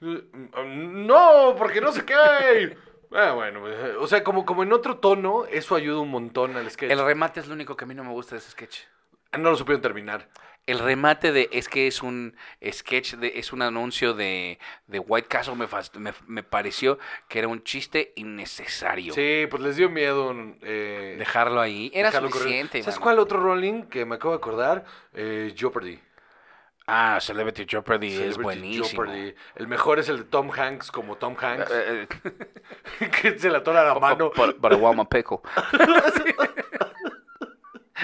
No, 0.00 1.54
porque 1.56 1.80
no 1.80 1.92
sé 1.92 2.04
qué. 2.04 2.76
Ah, 3.12 3.32
bueno, 3.32 3.66
eh, 3.68 3.96
o 3.98 4.06
sea, 4.06 4.22
como, 4.22 4.44
como 4.44 4.62
en 4.62 4.72
otro 4.72 4.98
tono, 4.98 5.46
eso 5.46 5.74
ayuda 5.74 6.00
un 6.00 6.10
montón 6.10 6.56
al 6.56 6.70
sketch. 6.70 6.90
El 6.90 7.04
remate 7.04 7.40
es 7.40 7.46
lo 7.48 7.54
único 7.54 7.76
que 7.76 7.84
a 7.84 7.88
mí 7.88 7.94
no 7.94 8.04
me 8.04 8.10
gusta 8.10 8.34
de 8.34 8.40
ese 8.40 8.50
sketch. 8.50 8.80
No 9.32 9.50
lo 9.50 9.56
supieron 9.56 9.80
terminar. 9.80 10.28
El 10.66 10.78
remate 10.80 11.32
de 11.32 11.48
es 11.50 11.66
que 11.66 11.86
es 11.86 12.02
un 12.02 12.36
sketch, 12.62 13.14
de, 13.14 13.32
es 13.36 13.54
un 13.54 13.62
anuncio 13.62 14.12
de, 14.12 14.58
de 14.86 14.98
White 14.98 15.26
Castle, 15.28 15.54
me, 15.54 15.66
me, 15.98 16.12
me 16.26 16.42
pareció 16.42 16.98
que 17.26 17.38
era 17.38 17.48
un 17.48 17.62
chiste 17.64 18.12
innecesario. 18.16 19.14
Sí, 19.14 19.46
pues 19.48 19.62
les 19.62 19.76
dio 19.76 19.88
miedo 19.88 20.34
eh, 20.60 21.16
Dejarlo 21.18 21.62
ahí. 21.62 21.90
Era 21.94 22.08
dejarlo 22.08 22.28
correr. 22.28 22.42
suficiente. 22.42 22.82
¿Sabes 22.82 22.96
mano. 22.96 23.04
cuál 23.04 23.18
otro 23.18 23.40
rolling 23.40 23.84
que 23.84 24.04
me 24.04 24.16
acabo 24.16 24.32
de 24.32 24.36
acordar? 24.38 24.84
Eh, 25.14 25.54
Jeopardy. 25.56 25.98
Ah, 26.90 27.18
Celebrity 27.20 27.66
Jeopardy 27.68 28.16
es 28.16 28.38
buenísimo. 28.38 28.86
Jeopardy. 29.04 29.34
El 29.56 29.68
mejor 29.68 29.98
es 29.98 30.08
el 30.08 30.18
de 30.20 30.24
Tom 30.24 30.50
Hanks 30.50 30.90
como 30.90 31.16
Tom 31.16 31.36
Hanks, 31.38 31.70
Eh, 31.70 32.08
eh, 33.00 33.08
que 33.22 33.38
se 33.38 33.50
le 33.50 33.58
atora 33.58 33.84
la 33.84 33.94
mano. 33.98 34.30
Para, 34.30 34.74
Guamapeco. 34.76 35.42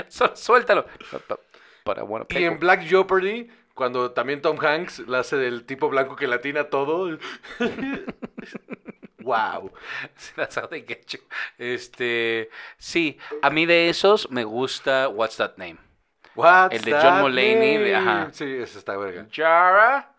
Su- 0.09 0.31
Suéltalo. 0.35 0.85
Pa- 1.27 1.39
Para. 1.83 2.03
Y 2.31 2.45
en 2.45 2.59
Black 2.59 2.83
Jeopardy, 2.83 3.51
cuando 3.75 4.11
también 4.13 4.43
Tom 4.43 4.59
Hanks 4.63 5.01
la 5.09 5.21
hace 5.21 5.37
del 5.37 5.65
tipo 5.65 5.89
blanco 5.89 6.15
que 6.15 6.27
latina 6.27 6.65
todo. 6.65 7.19
wow. 9.21 9.73
Este, 11.59 12.51
sí, 12.79 13.19
a 13.43 13.49
mí 13.51 13.65
de 13.67 13.89
esos 13.89 14.31
me 14.31 14.45
gusta 14.45 15.09
What's 15.09 15.37
That 15.39 15.57
Name. 15.57 15.79
What's 16.37 16.75
El 16.77 16.83
de 16.83 16.93
John 16.93 17.21
Mulaney, 17.23 17.77
de- 17.79 17.97
ajá. 17.97 18.29
Sí, 18.33 18.45
ese 18.45 18.79
está 18.79 18.97
verga. 18.97 19.27
Jara 19.33 20.11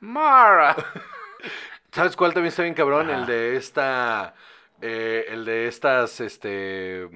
Mara. 0.00 0.76
¿Sabes 1.92 2.14
cuál 2.16 2.32
también 2.34 2.48
está 2.48 2.62
bien 2.62 2.74
cabrón? 2.74 3.08
Ajá. 3.10 3.20
El 3.20 3.26
de 3.26 3.56
esta. 3.56 4.34
eh, 4.80 5.26
el 5.28 5.44
de 5.44 5.66
estas, 5.68 6.20
este. 6.20 7.08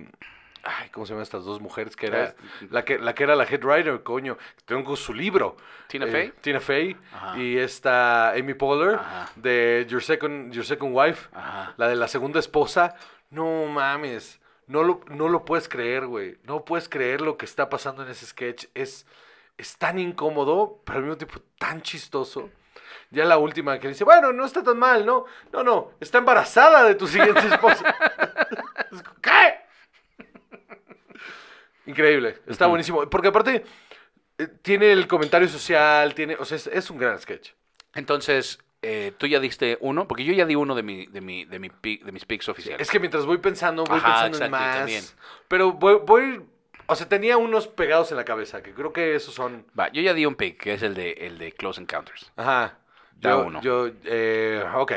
Ay, 0.62 0.90
¿cómo 0.90 1.07
se 1.07 1.12
llaman 1.12 1.23
estas 1.23 1.45
dos 1.45 1.61
mujeres? 1.61 1.97
Que 1.97 2.07
era. 2.07 2.35
La 2.71 2.85
que, 2.85 2.99
la 2.99 3.14
que 3.14 3.23
era 3.25 3.35
la 3.35 3.45
head 3.45 3.62
writer, 3.64 4.02
coño. 4.02 4.37
Tengo 4.64 4.97
su 4.97 5.12
libro. 5.14 5.57
¿Tina 5.87 6.07
Eh, 6.07 6.11
Fey? 6.11 6.33
Tina 6.40 6.61
Fey. 6.61 6.97
Ajá. 7.14 7.38
Y 7.38 7.57
esta 7.59 8.30
Amy 8.30 8.54
Poehler. 8.54 8.97
Ajá. 8.97 9.30
De 9.37 9.87
Your 9.88 10.02
Second, 10.02 10.52
Your 10.52 10.64
Second 10.64 10.92
Wife. 10.97 11.28
La 11.76 11.88
de 11.88 11.97
la 11.97 12.09
segunda 12.09 12.40
esposa. 12.40 12.95
No 13.30 13.66
mames. 13.66 14.39
No 14.70 14.84
lo, 14.84 15.00
no 15.08 15.28
lo 15.28 15.44
puedes 15.44 15.68
creer, 15.68 16.06
güey. 16.06 16.38
No 16.44 16.64
puedes 16.64 16.88
creer 16.88 17.22
lo 17.22 17.36
que 17.36 17.44
está 17.44 17.68
pasando 17.68 18.04
en 18.04 18.08
ese 18.08 18.24
sketch. 18.24 18.66
Es, 18.72 19.04
es 19.58 19.76
tan 19.76 19.98
incómodo, 19.98 20.80
pero 20.86 20.98
al 20.98 21.04
mismo 21.06 21.18
tiempo 21.18 21.40
tan 21.58 21.82
chistoso. 21.82 22.50
Ya 23.10 23.24
la 23.24 23.36
última 23.36 23.80
que 23.80 23.88
dice, 23.88 24.04
bueno, 24.04 24.32
no 24.32 24.44
está 24.44 24.62
tan 24.62 24.78
mal, 24.78 25.04
¿no? 25.04 25.24
No, 25.52 25.64
no, 25.64 25.94
está 25.98 26.18
embarazada 26.18 26.84
de 26.84 26.94
tu 26.94 27.08
siguiente 27.08 27.40
esposa. 27.48 27.92
¿Qué? 29.20 29.58
Increíble, 31.86 32.38
está 32.46 32.68
buenísimo. 32.68 33.10
Porque 33.10 33.26
aparte, 33.26 33.64
eh, 34.38 34.46
tiene 34.62 34.92
el 34.92 35.08
comentario 35.08 35.48
social, 35.48 36.14
tiene, 36.14 36.36
o 36.36 36.44
sea, 36.44 36.54
es, 36.54 36.68
es 36.68 36.90
un 36.90 36.98
gran 36.98 37.18
sketch. 37.18 37.54
Entonces, 37.96 38.60
eh, 38.82 39.12
tú 39.18 39.26
ya 39.26 39.40
diste 39.40 39.76
uno, 39.80 40.08
porque 40.08 40.25
yo 40.25 40.32
ya 40.32 40.46
di 40.46 40.54
uno 40.54 40.75
de, 40.75 40.82
mi, 40.82 41.06
de, 41.06 41.20
mi, 41.20 41.44
de, 41.44 41.58
mi 41.58 41.68
de 41.68 42.12
mis 42.12 42.25
picks 42.25 42.49
oficiales. 42.49 42.80
Es 42.80 42.90
que 42.90 42.99
mientras 42.99 43.26
voy 43.26 43.38
pensando, 43.38 43.84
voy 43.84 43.99
Ajá, 43.99 44.25
pensando 44.25 44.38
en 44.38 44.42
exacto, 44.44 44.56
yo 44.56 44.66
más. 44.66 44.76
también. 44.78 45.04
Pero 45.49 45.72
voy, 45.72 45.99
voy, 46.06 46.42
o 46.87 46.94
sea, 46.96 47.08
tenía 47.08 47.37
unos 47.37 47.68
pegados 47.68 48.10
en 48.10 48.16
la 48.16 48.25
cabeza, 48.25 48.62
que 48.62 48.72
creo 48.72 48.92
que 48.92 49.14
esos 49.14 49.34
son... 49.34 49.66
Va, 49.78 49.90
yo 49.92 50.02
ya 50.02 50.14
di 50.14 50.26
un 50.26 50.34
pick, 50.34 50.62
que 50.62 50.75
es 50.75 50.82
el 50.82 50.94
de, 50.94 51.12
el 51.12 51.38
de 51.38 51.52
Close 51.52 51.80
Encounters. 51.80 52.32
Ajá. 52.37 52.78
Da 53.16 53.30
yo, 53.30 53.42
uno. 53.44 53.60
Yo, 53.60 53.90
eh, 54.04 54.64
ok. 54.75 54.92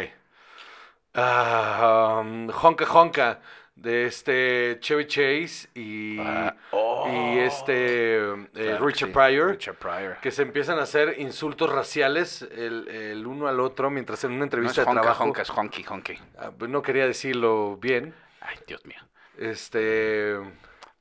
Ah, 1.15 2.21
um, 2.21 2.49
honka 2.49 2.85
Honka, 2.85 3.39
de 3.75 4.05
este 4.05 4.77
Chevy 4.79 5.07
Chase 5.07 5.67
y, 5.73 6.17
Ah, 6.19 6.55
oh. 6.71 7.07
y 7.11 7.39
este 7.39 8.17
eh, 8.17 8.45
Claro 8.53 8.85
Richard 8.85 9.07
sí, 9.09 9.13
Pryor, 9.13 9.49
Richard 9.51 9.75
Pryor. 9.77 10.17
que 10.21 10.31
se 10.31 10.43
empiezan 10.43 10.77
a 10.79 10.83
hacer 10.83 11.15
insultos 11.19 11.71
raciales 11.71 12.43
el, 12.43 12.87
el 12.87 13.25
uno 13.25 13.47
al 13.47 13.59
otro 13.59 13.89
mientras 13.89 14.23
en 14.23 14.31
una 14.31 14.39
No 14.39 14.43
es 14.45 14.47
entrevista 14.47 14.81
de 14.83 14.89
honka, 14.89 15.01
trabajo... 15.01 15.23
honka, 15.23 15.41
es 15.41 15.49
honky, 15.49 15.83
honky. 15.89 16.13
Ah, 16.37 16.51
pues 16.57 16.69
no 16.69 16.81
quería 16.81 17.07
decirlo 17.07 17.77
bien. 17.77 18.13
Ay, 18.41 18.57
Dios 18.67 18.85
mío. 18.85 18.99
Este... 19.37 20.35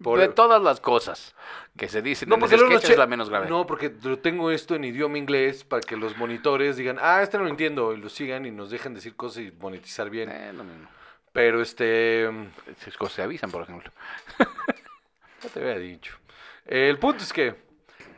por- 0.03 0.19
De 0.19 0.29
todas 0.29 0.61
las 0.63 0.81
cosas 0.81 1.35
que 1.77 1.89
se 1.89 2.01
dicen 2.03 2.29
No, 2.29 2.37
en 2.37 2.41
porque 2.41 2.57
sketch 2.57 2.71
los 2.73 2.83
es 2.85 2.91
che- 2.91 2.97
la 2.97 3.07
menos 3.07 3.29
grave. 3.29 3.49
No, 3.49 3.67
porque 3.67 3.91
tengo 3.91 4.51
esto 4.51 4.75
en 4.75 4.85
idioma 4.85 5.19
inglés 5.19 5.63
para 5.65 5.81
que 5.83 5.97
los 5.97 6.17
monitores 6.17 6.77
digan, 6.79 6.97
ah, 7.01 7.23
este 7.23 7.37
no 7.39 7.45
lo 7.45 7.51
entiendo, 7.51 7.93
y 7.93 7.99
lo 7.99 8.09
sigan 8.09 8.47
y 8.47 8.51
nos 8.51 8.71
dejen 8.71 8.95
decir 8.95 9.15
cosas 9.15 9.43
y 9.45 9.53
monetizar 9.61 10.09
bien. 10.11 10.31
Eh, 10.31 10.53
lo 10.55 10.65
mismo. 10.65 10.89
Pero 11.33 11.63
este, 11.63 12.29
se 13.11 13.23
avisan, 13.23 13.51
por 13.51 13.63
ejemplo. 13.63 13.91
ya 15.43 15.49
te 15.49 15.61
había 15.61 15.79
dicho. 15.79 16.17
El 16.67 16.99
punto 16.99 17.25
es 17.25 17.33
que, 17.33 17.55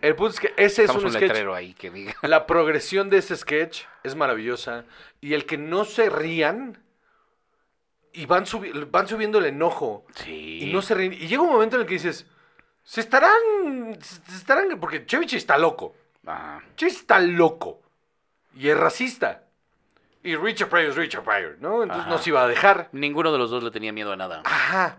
el 0.02 0.16
punto 0.16 0.34
es 0.34 0.40
que 0.40 0.52
ese 0.56 0.84
es 0.84 0.90
un, 0.90 1.04
un 1.04 1.10
sketch. 1.12 1.22
letrero 1.22 1.54
ahí 1.54 1.74
que 1.74 1.90
diga. 1.90 2.14
La 2.22 2.46
progresión 2.46 3.10
de 3.10 3.18
ese 3.18 3.36
sketch 3.36 3.84
es 4.02 4.14
maravillosa 4.16 4.84
y 5.20 5.34
el 5.34 5.46
que 5.46 5.56
no 5.58 5.84
se 5.84 6.10
rían 6.10 6.82
y 8.12 8.26
van, 8.26 8.44
subi- 8.46 8.88
van 8.90 9.08
subiendo 9.08 9.38
el 9.38 9.46
enojo 9.46 10.04
Sí. 10.16 10.58
y 10.62 10.72
no 10.72 10.82
se 10.82 10.94
ríen. 10.94 11.12
Y 11.12 11.26
llega 11.28 11.42
un 11.42 11.50
momento 11.52 11.76
en 11.76 11.82
el 11.82 11.88
que 11.88 11.94
dices, 11.94 12.26
se 12.82 13.00
estarán, 13.00 13.32
se 14.00 14.36
estarán, 14.36 14.78
porque 14.80 15.06
Chevy 15.06 15.26
está 15.30 15.56
loco. 15.56 15.94
Ajá. 16.26 16.62
Chase 16.76 16.96
está 16.96 17.18
loco 17.20 17.80
y 18.56 18.68
es 18.68 18.76
racista. 18.76 19.43
Y 20.24 20.34
Richard 20.36 20.68
Pryor 20.70 20.88
es 20.90 20.96
Richard 20.96 21.22
Pryor, 21.22 21.56
¿no? 21.60 21.82
Entonces 21.82 22.06
Ajá. 22.06 22.10
no 22.10 22.18
se 22.18 22.30
iba 22.30 22.42
a 22.42 22.48
dejar. 22.48 22.88
Ninguno 22.92 23.30
de 23.30 23.38
los 23.38 23.50
dos 23.50 23.62
le 23.62 23.70
tenía 23.70 23.92
miedo 23.92 24.10
a 24.12 24.16
nada. 24.16 24.42
Ajá. 24.44 24.98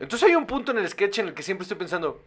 Entonces 0.00 0.28
hay 0.28 0.34
un 0.34 0.46
punto 0.46 0.72
en 0.72 0.78
el 0.78 0.88
sketch 0.88 1.18
en 1.20 1.28
el 1.28 1.34
que 1.34 1.42
siempre 1.42 1.62
estoy 1.62 1.76
pensando, 1.78 2.22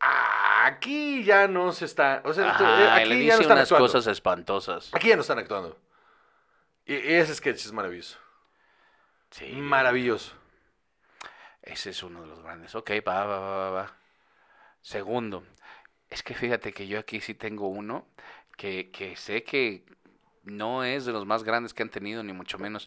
"Ah, 0.00 0.66
aquí 0.66 1.24
ya 1.24 1.46
no 1.48 1.72
se 1.72 1.84
está, 1.84 2.20
o 2.24 2.32
sea, 2.32 2.50
Ajá, 2.50 3.00
eh, 3.00 3.06
y 3.06 3.08
le 3.08 3.14
aquí 3.14 3.24
ya 3.26 3.36
no 3.36 3.40
están 3.42 3.56
unas 3.58 3.70
actuando. 3.72 3.86
cosas 3.92 4.06
espantosas. 4.08 4.90
Aquí 4.94 5.08
ya 5.08 5.16
no 5.16 5.22
están 5.22 5.38
actuando. 5.38 5.78
Y, 6.84 6.94
y 6.94 7.14
ese 7.14 7.34
sketch 7.34 7.64
es 7.64 7.72
maravilloso. 7.72 8.18
Sí. 9.30 9.46
Maravilloso. 9.52 10.34
Ese 11.62 11.90
es 11.90 12.02
uno 12.02 12.22
de 12.22 12.26
los 12.26 12.42
grandes. 12.42 12.74
Ok, 12.74 12.90
va, 13.06 13.24
va, 13.24 13.38
va, 13.38 13.56
va, 13.56 13.70
va. 13.70 13.96
Segundo, 14.80 15.44
es 16.08 16.22
que 16.22 16.34
fíjate 16.34 16.72
que 16.72 16.88
yo 16.88 16.98
aquí 16.98 17.20
sí 17.20 17.34
tengo 17.34 17.68
uno 17.68 18.06
que, 18.56 18.90
que 18.90 19.14
sé 19.14 19.44
que 19.44 19.84
no 20.44 20.84
es 20.84 21.04
de 21.04 21.12
los 21.12 21.26
más 21.26 21.44
grandes 21.44 21.74
que 21.74 21.82
han 21.82 21.90
tenido, 21.90 22.22
ni 22.22 22.32
mucho 22.32 22.58
menos, 22.58 22.86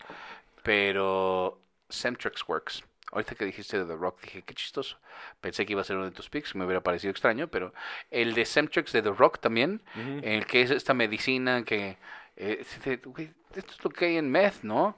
pero 0.63 1.59
Semtrex 1.89 2.47
Works. 2.47 2.83
Ahorita 3.11 3.35
que 3.35 3.45
dijiste 3.45 3.77
de 3.77 3.85
The 3.85 3.95
Rock, 3.95 4.21
dije, 4.21 4.41
qué 4.41 4.55
chistoso. 4.55 4.97
Pensé 5.39 5.65
que 5.65 5.73
iba 5.73 5.81
a 5.81 5.83
ser 5.83 5.97
uno 5.97 6.05
de 6.05 6.11
tus 6.11 6.29
picks, 6.29 6.55
me 6.55 6.65
hubiera 6.65 6.81
parecido 6.81 7.11
extraño, 7.11 7.47
pero 7.47 7.71
el 8.09 8.33
de 8.33 8.45
Semtrex 8.45 8.91
de 8.91 9.03
The 9.03 9.11
Rock 9.11 9.39
también, 9.39 9.81
el 10.23 10.47
que 10.47 10.61
es 10.63 10.71
esta 10.71 10.93
medicina 10.95 11.63
que... 11.63 11.97
eh, 12.35 12.59
esto 12.61 13.73
es 13.73 13.83
lo 13.83 13.91
que 13.91 14.05
hay 14.05 14.17
en 14.17 14.31
meth, 14.31 14.63
¿no? 14.63 14.97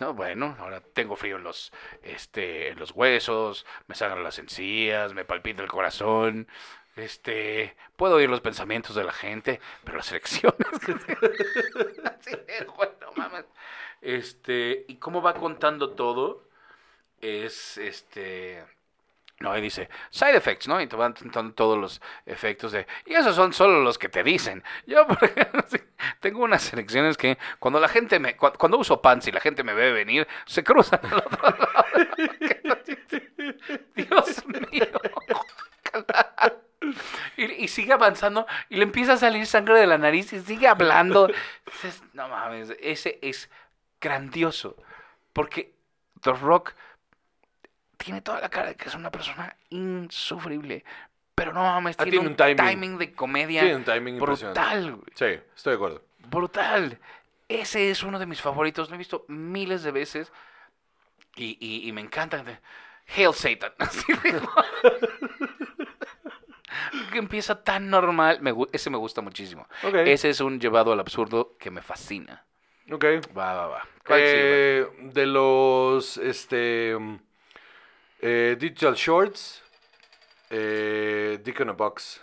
No, 0.00 0.12
bueno, 0.12 0.54
ahora 0.58 0.80
tengo 0.80 1.16
frío 1.16 1.36
en 1.36 1.44
los, 1.44 1.72
este, 2.02 2.70
en 2.70 2.78
los 2.78 2.90
huesos, 2.90 3.64
me 3.86 3.94
sangran 3.94 4.22
las 4.24 4.38
encías, 4.38 5.14
me 5.14 5.24
palpita 5.24 5.62
el 5.62 5.68
corazón, 5.68 6.48
este, 6.96 7.76
puedo 7.96 8.16
oír 8.16 8.28
los 8.30 8.40
pensamientos 8.40 8.96
de 8.96 9.04
la 9.04 9.12
gente, 9.12 9.60
pero 9.84 9.98
las 9.98 10.10
elecciones. 10.10 10.56
Así 12.04 12.30
es, 12.48 12.66
güey, 12.66 12.90
no 13.00 13.12
mames. 13.16 13.44
Este, 14.00 14.84
y 14.88 14.96
cómo 14.96 15.22
va 15.22 15.34
contando 15.34 15.90
todo 15.90 16.44
es, 17.20 17.78
este, 17.78 18.64
no, 19.40 19.52
ahí 19.52 19.60
dice, 19.62 19.88
side 20.10 20.36
effects, 20.36 20.68
¿no? 20.68 20.80
Y 20.80 20.86
te 20.86 20.96
van 20.96 21.12
contando 21.14 21.54
todos 21.54 21.78
los 21.78 22.00
efectos 22.26 22.72
de, 22.72 22.86
y 23.06 23.14
esos 23.14 23.34
son 23.36 23.52
solo 23.52 23.82
los 23.82 23.98
que 23.98 24.08
te 24.08 24.22
dicen. 24.22 24.62
Yo, 24.86 25.06
por 25.06 25.22
ejemplo, 25.24 25.62
tengo 26.20 26.44
unas 26.44 26.62
selecciones 26.62 27.16
que 27.16 27.38
cuando 27.58 27.80
la 27.80 27.88
gente 27.88 28.18
me, 28.20 28.36
cu- 28.36 28.52
cuando 28.58 28.78
uso 28.78 29.00
pants 29.02 29.26
y 29.28 29.32
la 29.32 29.40
gente 29.40 29.64
me 29.64 29.74
ve 29.74 29.92
venir, 29.92 30.26
se 30.46 30.62
cruzan 30.64 31.00
al 31.04 31.18
otro 31.18 31.42
lado. 31.42 31.86
Dios 33.96 34.46
mío. 34.70 34.86
Y, 37.36 37.44
y 37.64 37.68
sigue 37.68 37.92
avanzando 37.92 38.46
y 38.70 38.76
le 38.76 38.84
empieza 38.84 39.14
a 39.14 39.16
salir 39.18 39.46
sangre 39.46 39.78
de 39.78 39.86
la 39.86 39.98
nariz 39.98 40.32
y 40.32 40.40
sigue 40.40 40.68
hablando. 40.68 41.28
Dices, 41.66 42.02
no 42.14 42.28
mames, 42.28 42.72
ese 42.80 43.18
es 43.22 43.50
grandioso. 44.00 44.76
Porque 45.32 45.74
The 46.22 46.32
Rock 46.32 46.74
tiene 47.98 48.20
toda 48.22 48.40
la 48.40 48.48
cara 48.48 48.68
de 48.68 48.74
que 48.76 48.88
es 48.88 48.94
una 48.94 49.10
persona 49.10 49.54
insufrible. 49.70 50.84
Pero 51.34 51.52
no 51.52 51.62
mames, 51.62 51.96
Ah, 51.98 52.04
tiene, 52.04 52.18
tiene 52.18 52.28
un, 52.30 52.36
timing. 52.36 52.56
timing. 52.56 52.98
de 52.98 53.12
comedia 53.12 53.60
Tiene 53.60 53.76
un 53.76 53.84
timing 53.84 54.18
brutal. 54.18 54.98
Sí, 55.14 55.26
estoy 55.54 55.72
de 55.72 55.74
acuerdo. 55.74 56.02
Brutal. 56.30 56.98
Ese 57.48 57.90
es 57.90 58.02
uno 58.02 58.18
de 58.18 58.24
mis 58.26 58.40
favoritos. 58.40 58.88
Lo 58.88 58.94
he 58.94 58.98
visto 58.98 59.24
miles 59.28 59.82
de 59.82 59.90
veces. 59.90 60.32
Y, 61.36 61.58
y- 61.60 61.86
y 61.86 61.92
me 61.92 62.00
encanta. 62.00 62.42
Hail 63.14 63.34
Satan. 63.34 63.72
Así 63.78 64.04
digo. 64.24 64.50
Que 67.12 67.18
empieza 67.18 67.62
tan 67.62 67.90
normal. 67.90 68.38
Me 68.40 68.54
ese 68.72 68.90
me 68.90 68.96
gusta 68.96 69.20
muchísimo. 69.20 69.66
Ese 69.82 70.30
es 70.30 70.40
un 70.40 70.60
llevado 70.60 70.92
al 70.92 71.00
absurdo 71.00 71.56
que 71.58 71.70
me 71.70 71.82
fascina. 71.82 72.44
Ok. 72.90 73.04
Va, 73.36 73.54
va, 73.54 73.66
va. 73.66 73.88
Eh, 74.10 74.86
de 75.00 75.26
los 75.26 76.16
este 76.18 76.96
eh, 78.20 78.56
Digital 78.58 78.94
Shorts, 78.94 79.62
eh, 80.50 81.38
Dick 81.42 81.60
in 81.60 81.68
a 81.68 81.72
Box. 81.72 82.20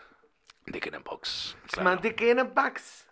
Dick 0.66 0.86
in 0.88 0.96
a 0.96 1.00
Box. 1.00 1.58
Claro. 1.72 2.02
dick 2.02 2.22
in 2.22 2.40
a 2.40 2.44
box. 2.44 3.08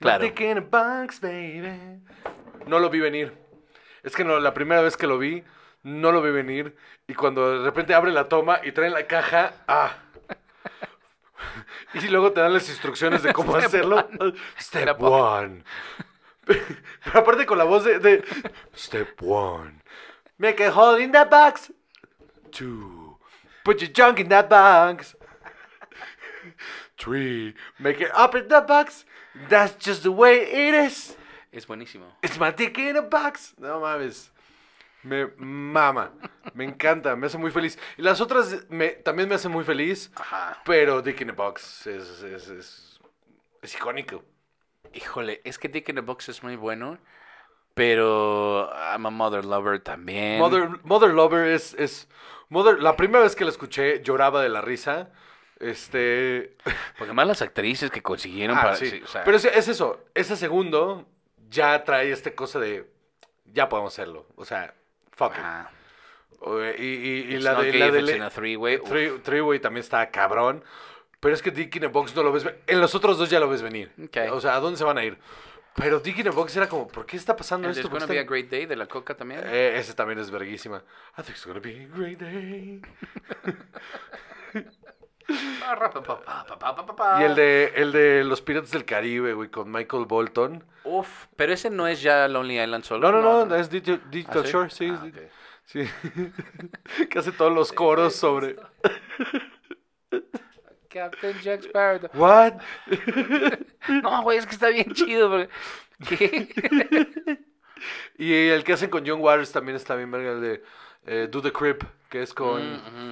Claro. 0.00 0.22
dick 0.22 0.40
in 0.40 0.58
a 0.58 0.60
box, 0.60 1.20
baby. 1.20 2.00
No 2.66 2.78
lo 2.78 2.88
vi 2.88 3.00
venir. 3.00 3.36
Es 4.02 4.14
que 4.14 4.24
no, 4.24 4.38
la 4.38 4.54
primera 4.54 4.80
vez 4.80 4.96
que 4.96 5.06
lo 5.06 5.18
vi, 5.18 5.42
no 5.82 6.12
lo 6.12 6.22
vi 6.22 6.30
venir. 6.30 6.76
Y 7.08 7.14
cuando 7.14 7.58
de 7.58 7.64
repente 7.64 7.94
abre 7.94 8.12
la 8.12 8.28
toma 8.28 8.60
y 8.62 8.72
traen 8.72 8.92
la 8.92 9.06
caja, 9.06 9.54
¡ah! 9.66 9.96
Y 11.94 12.08
luego 12.08 12.32
te 12.32 12.40
dan 12.40 12.52
las 12.52 12.68
instrucciones 12.68 13.22
de 13.22 13.32
cómo 13.32 13.52
Step 13.52 13.66
hacerlo. 13.66 13.96
one. 13.96 14.34
Step 14.58 14.82
Step 14.82 15.02
one. 15.02 15.64
Pero 16.44 17.20
aparte 17.20 17.46
con 17.46 17.58
la 17.58 17.64
voz 17.64 17.84
de, 17.84 17.98
de 17.98 18.24
Step 18.74 19.22
one. 19.22 19.82
Make 20.38 20.60
a 20.64 20.70
hole 20.70 21.02
in 21.02 21.12
that 21.12 21.30
box. 21.30 21.72
Two. 22.52 23.18
Put 23.64 23.80
your 23.80 23.90
junk 23.90 24.20
in 24.20 24.28
that 24.28 24.48
box. 24.48 25.14
Three. 26.98 27.54
Make 27.78 28.00
it 28.00 28.10
up 28.14 28.34
in 28.34 28.48
that 28.48 28.66
box. 28.66 29.04
That's 29.48 29.74
just 29.84 30.02
the 30.02 30.10
way 30.12 30.40
it 30.40 30.74
is. 30.74 31.16
Es 31.52 31.66
buenísimo. 31.66 32.04
It's 32.22 32.38
my 32.38 32.50
dick 32.50 32.78
in 32.78 32.96
a 32.96 33.02
box. 33.02 33.54
No 33.58 33.80
mames. 33.80 34.30
Me 35.02 35.26
mama. 35.36 36.12
Me 36.54 36.64
encanta. 36.64 37.14
Me 37.16 37.26
hace 37.26 37.38
muy 37.38 37.50
feliz. 37.50 37.78
Y 37.96 38.02
las 38.02 38.20
otras 38.20 38.66
me, 38.68 38.88
también 38.90 39.28
me 39.28 39.34
hacen 39.36 39.52
muy 39.52 39.64
feliz. 39.64 40.10
Ajá. 40.16 40.60
Pero 40.64 41.02
Dick 41.02 41.20
in 41.20 41.30
a 41.30 41.32
Box 41.34 41.86
es, 41.86 42.22
es, 42.22 42.48
es, 42.48 43.00
es 43.62 43.74
icónico. 43.74 44.24
Híjole, 44.92 45.40
es 45.44 45.58
que 45.58 45.68
Dick 45.68 45.88
in 45.90 45.98
a 45.98 46.02
Box 46.02 46.28
es 46.30 46.42
muy 46.42 46.56
bueno. 46.56 46.98
Pero 47.74 48.70
I'm 48.74 49.06
a 49.06 49.10
Mother 49.10 49.44
Lover 49.44 49.80
también. 49.80 50.38
Mother, 50.38 50.68
Mother 50.82 51.10
Lover 51.10 51.46
es, 51.48 51.74
es. 51.74 52.08
Mother, 52.48 52.80
la 52.82 52.96
primera 52.96 53.22
vez 53.22 53.36
que 53.36 53.44
la 53.44 53.50
escuché 53.50 54.02
lloraba 54.02 54.42
de 54.42 54.48
la 54.48 54.60
risa. 54.60 55.10
Este. 55.60 56.56
Porque 56.98 57.12
más 57.12 57.26
las 57.26 57.42
actrices 57.42 57.90
que 57.90 58.02
consiguieron 58.02 58.56
Ah, 58.58 58.62
para. 58.62 58.76
sí. 58.76 58.90
sí, 58.90 59.00
o 59.02 59.06
sea, 59.06 59.22
Pero 59.24 59.36
es, 59.36 59.44
es 59.44 59.68
eso. 59.68 60.04
Ese 60.14 60.36
segundo 60.36 61.06
ya 61.48 61.84
trae 61.84 62.10
esta 62.10 62.34
cosa 62.34 62.58
de. 62.58 62.90
Ya 63.46 63.68
podemos 63.68 63.92
hacerlo. 63.94 64.26
O 64.36 64.44
sea, 64.44 64.74
fuck 65.18 65.32
it. 65.34 65.38
ajá. 65.40 65.70
O, 66.40 66.60
Y, 66.62 66.66
y- 66.82 67.34
y 67.34 67.38
la 67.40 67.60
de. 67.60 67.72
La 67.74 67.90
de 67.90 67.98
it's 67.98 68.06
le- 68.10 68.16
in 68.16 68.22
a 68.22 68.30
three-way. 68.30 68.78
Three- 68.78 69.18
Three-way 69.22 69.58
también 69.58 69.82
está 69.82 70.08
cabrón. 70.10 70.62
Pero 71.20 71.34
es 71.34 71.42
que 71.42 71.50
Dick 71.50 71.74
in 71.76 71.84
a 71.86 71.88
Box 71.88 72.14
no 72.14 72.22
lo 72.22 72.30
ves. 72.32 72.44
ve- 72.44 72.60
En 72.68 72.80
los 72.80 72.94
otros 72.94 73.18
dos 73.18 73.28
ya 73.28 73.40
lo 73.40 73.48
ves 73.48 73.60
venir. 73.60 73.90
Ok. 74.02 74.16
O 74.32 74.40
sea, 74.40 74.54
¿a 74.54 74.60
dónde 74.60 74.78
se 74.78 74.84
van 74.84 74.98
a 74.98 75.04
ir? 75.04 75.18
Pero 75.74 75.98
Dick 76.00 76.18
in 76.18 76.28
a 76.28 76.30
Box 76.30 76.56
era 76.56 76.68
como, 76.68 76.86
¿por 76.88 77.04
qué 77.06 77.16
está 77.16 77.34
pasando 77.36 77.66
And 77.68 77.76
esto? 77.76 77.88
There's 77.88 78.04
¿Por 78.04 78.08
gonna 78.08 78.20
be 78.20 78.20
a 78.20 78.28
great 78.28 78.48
day 78.50 78.66
de 78.66 78.76
la 78.76 78.86
coca 78.86 79.14
también. 79.16 79.40
Eh, 79.44 79.78
ese 79.78 79.94
también 79.94 80.18
es 80.20 80.30
verguísima. 80.30 80.82
I 81.18 81.22
think 81.22 81.30
it's 81.30 81.44
gonna 81.46 81.60
be 81.60 81.84
a 81.84 81.96
great 81.96 82.18
day. 82.20 82.80
Y 85.28 87.22
el 87.24 87.34
de, 87.34 87.72
el 87.76 87.92
de 87.92 88.24
los 88.24 88.40
Piratas 88.40 88.70
del 88.70 88.84
Caribe, 88.84 89.34
güey, 89.34 89.50
con 89.50 89.70
Michael 89.70 90.06
Bolton. 90.06 90.64
Uf, 90.84 91.26
pero 91.36 91.52
ese 91.52 91.68
no 91.70 91.86
es 91.86 92.00
ya 92.00 92.26
Lonely 92.28 92.60
Island 92.60 92.84
solo. 92.84 93.12
No, 93.12 93.20
no, 93.20 93.44
no, 93.44 93.54
es 93.54 93.68
Digital, 93.68 94.00
¿Ah, 94.04 94.08
Digital 94.10 94.44
sí? 94.46 94.52
Shore, 94.52 94.70
sí. 94.70 94.88
Ah, 94.90 95.06
sí. 95.64 95.88
que 97.10 97.18
hace 97.18 97.32
todos 97.32 97.52
los 97.52 97.72
coros 97.72 98.14
sobre... 98.16 98.56
Captain 100.88 101.38
Jack 101.42 101.64
Sparrow. 101.64 102.08
What? 102.14 102.54
No, 104.02 104.22
güey, 104.22 104.38
es 104.38 104.46
que 104.46 104.52
está 104.52 104.68
bien 104.68 104.92
chido. 104.92 105.30
porque- 105.30 105.48
¿Qué? 106.08 107.38
Y 108.18 108.48
el 108.48 108.64
que 108.64 108.72
hacen 108.72 108.90
con 108.90 109.06
John 109.06 109.20
Waters 109.20 109.52
también 109.52 109.76
está 109.76 109.94
bien 109.94 110.10
verga, 110.10 110.32
el 110.32 110.40
de 110.40 110.64
eh, 111.06 111.28
Do 111.30 111.40
the 111.40 111.52
Crip, 111.52 111.84
que 112.08 112.22
es 112.22 112.34
con... 112.34 112.60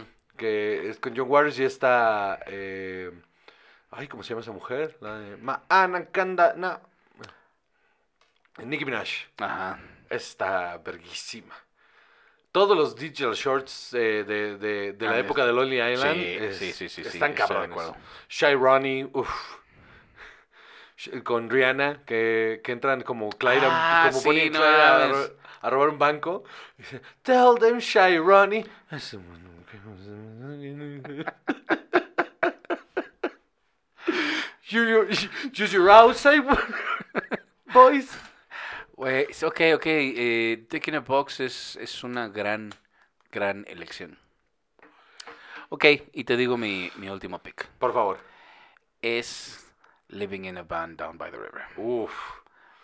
Mm. 0.00 0.06
Que 0.36 0.88
es 0.88 0.98
con 0.98 1.16
John 1.16 1.30
Waters 1.30 1.58
y 1.58 1.64
está... 1.64 2.38
eh, 2.46 3.10
ay, 3.90 4.08
¿cómo 4.08 4.22
se 4.22 4.30
llama 4.30 4.42
esa 4.42 4.52
mujer? 4.52 4.96
La 5.00 5.18
de... 5.18 5.36
Ma 5.38 5.62
Anakanda... 5.68 6.54
No. 6.56 6.80
Nicki 8.58 8.84
Minaj. 8.84 9.08
Ajá. 9.38 9.78
Está 10.08 10.78
verguísima. 10.78 11.54
Todos 12.52 12.74
los 12.76 12.96
digital 12.96 13.34
shorts 13.34 13.92
eh, 13.92 14.24
de, 14.26 14.56
de, 14.56 14.92
de 14.94 15.04
la 15.04 15.12
Ah, 15.12 15.18
época 15.18 15.44
de 15.44 15.52
Lonely 15.52 15.92
Island 15.92 16.20
sí, 16.20 16.36
es- 16.40 16.56
sí, 16.56 16.72
sí, 16.72 16.88
sí, 16.88 17.02
sí, 17.04 17.08
están 17.08 17.32
de 17.32 17.36
cabrones. 17.36 17.70
acuerdo. 17.70 17.96
Shy 18.30 18.54
Ronnie, 18.54 19.10
uff. 19.12 19.56
Con 21.24 21.50
Rihanna, 21.50 22.04
que, 22.06 22.62
que 22.64 22.72
entran 22.72 23.02
como 23.02 23.28
Clyde, 23.28 23.60
Ah, 23.66 24.08
como 24.08 24.20
sí, 24.22 24.28
no 24.50 24.60
Clyde 24.60 25.34
a, 25.60 25.68
robar 25.68 25.90
un 25.90 25.98
banco. 25.98 26.44
Dice, 26.78 27.02
Tell 27.22 27.56
them 27.60 27.76
Shy 27.78 28.16
Ronnie. 28.16 28.64
Use 34.68 34.88
your, 34.90 35.06
use 35.52 35.72
your 35.72 35.90
outside, 35.90 36.42
boys. 37.72 38.16
Es- 39.28 39.42
ok, 39.42 39.60
ok. 39.74 39.86
Eh, 39.86 40.66
in 40.86 40.94
a 40.94 41.00
Box 41.00 41.40
es, 41.40 41.76
es 41.76 42.02
una 42.02 42.28
gran, 42.28 42.72
gran 43.30 43.64
elección. 43.68 44.18
Ok, 45.68 45.84
y 46.12 46.24
te 46.24 46.36
digo 46.36 46.56
mi, 46.56 46.90
mi 46.96 47.08
último 47.08 47.38
pick. 47.38 47.66
Por 47.78 47.92
favor. 47.92 48.18
Es 49.02 49.66
Living 50.08 50.44
in 50.46 50.56
a 50.58 50.62
Van 50.62 50.96
Down 50.96 51.18
by 51.18 51.30
the 51.30 51.36
River. 51.36 51.64
Uf. 51.76 52.12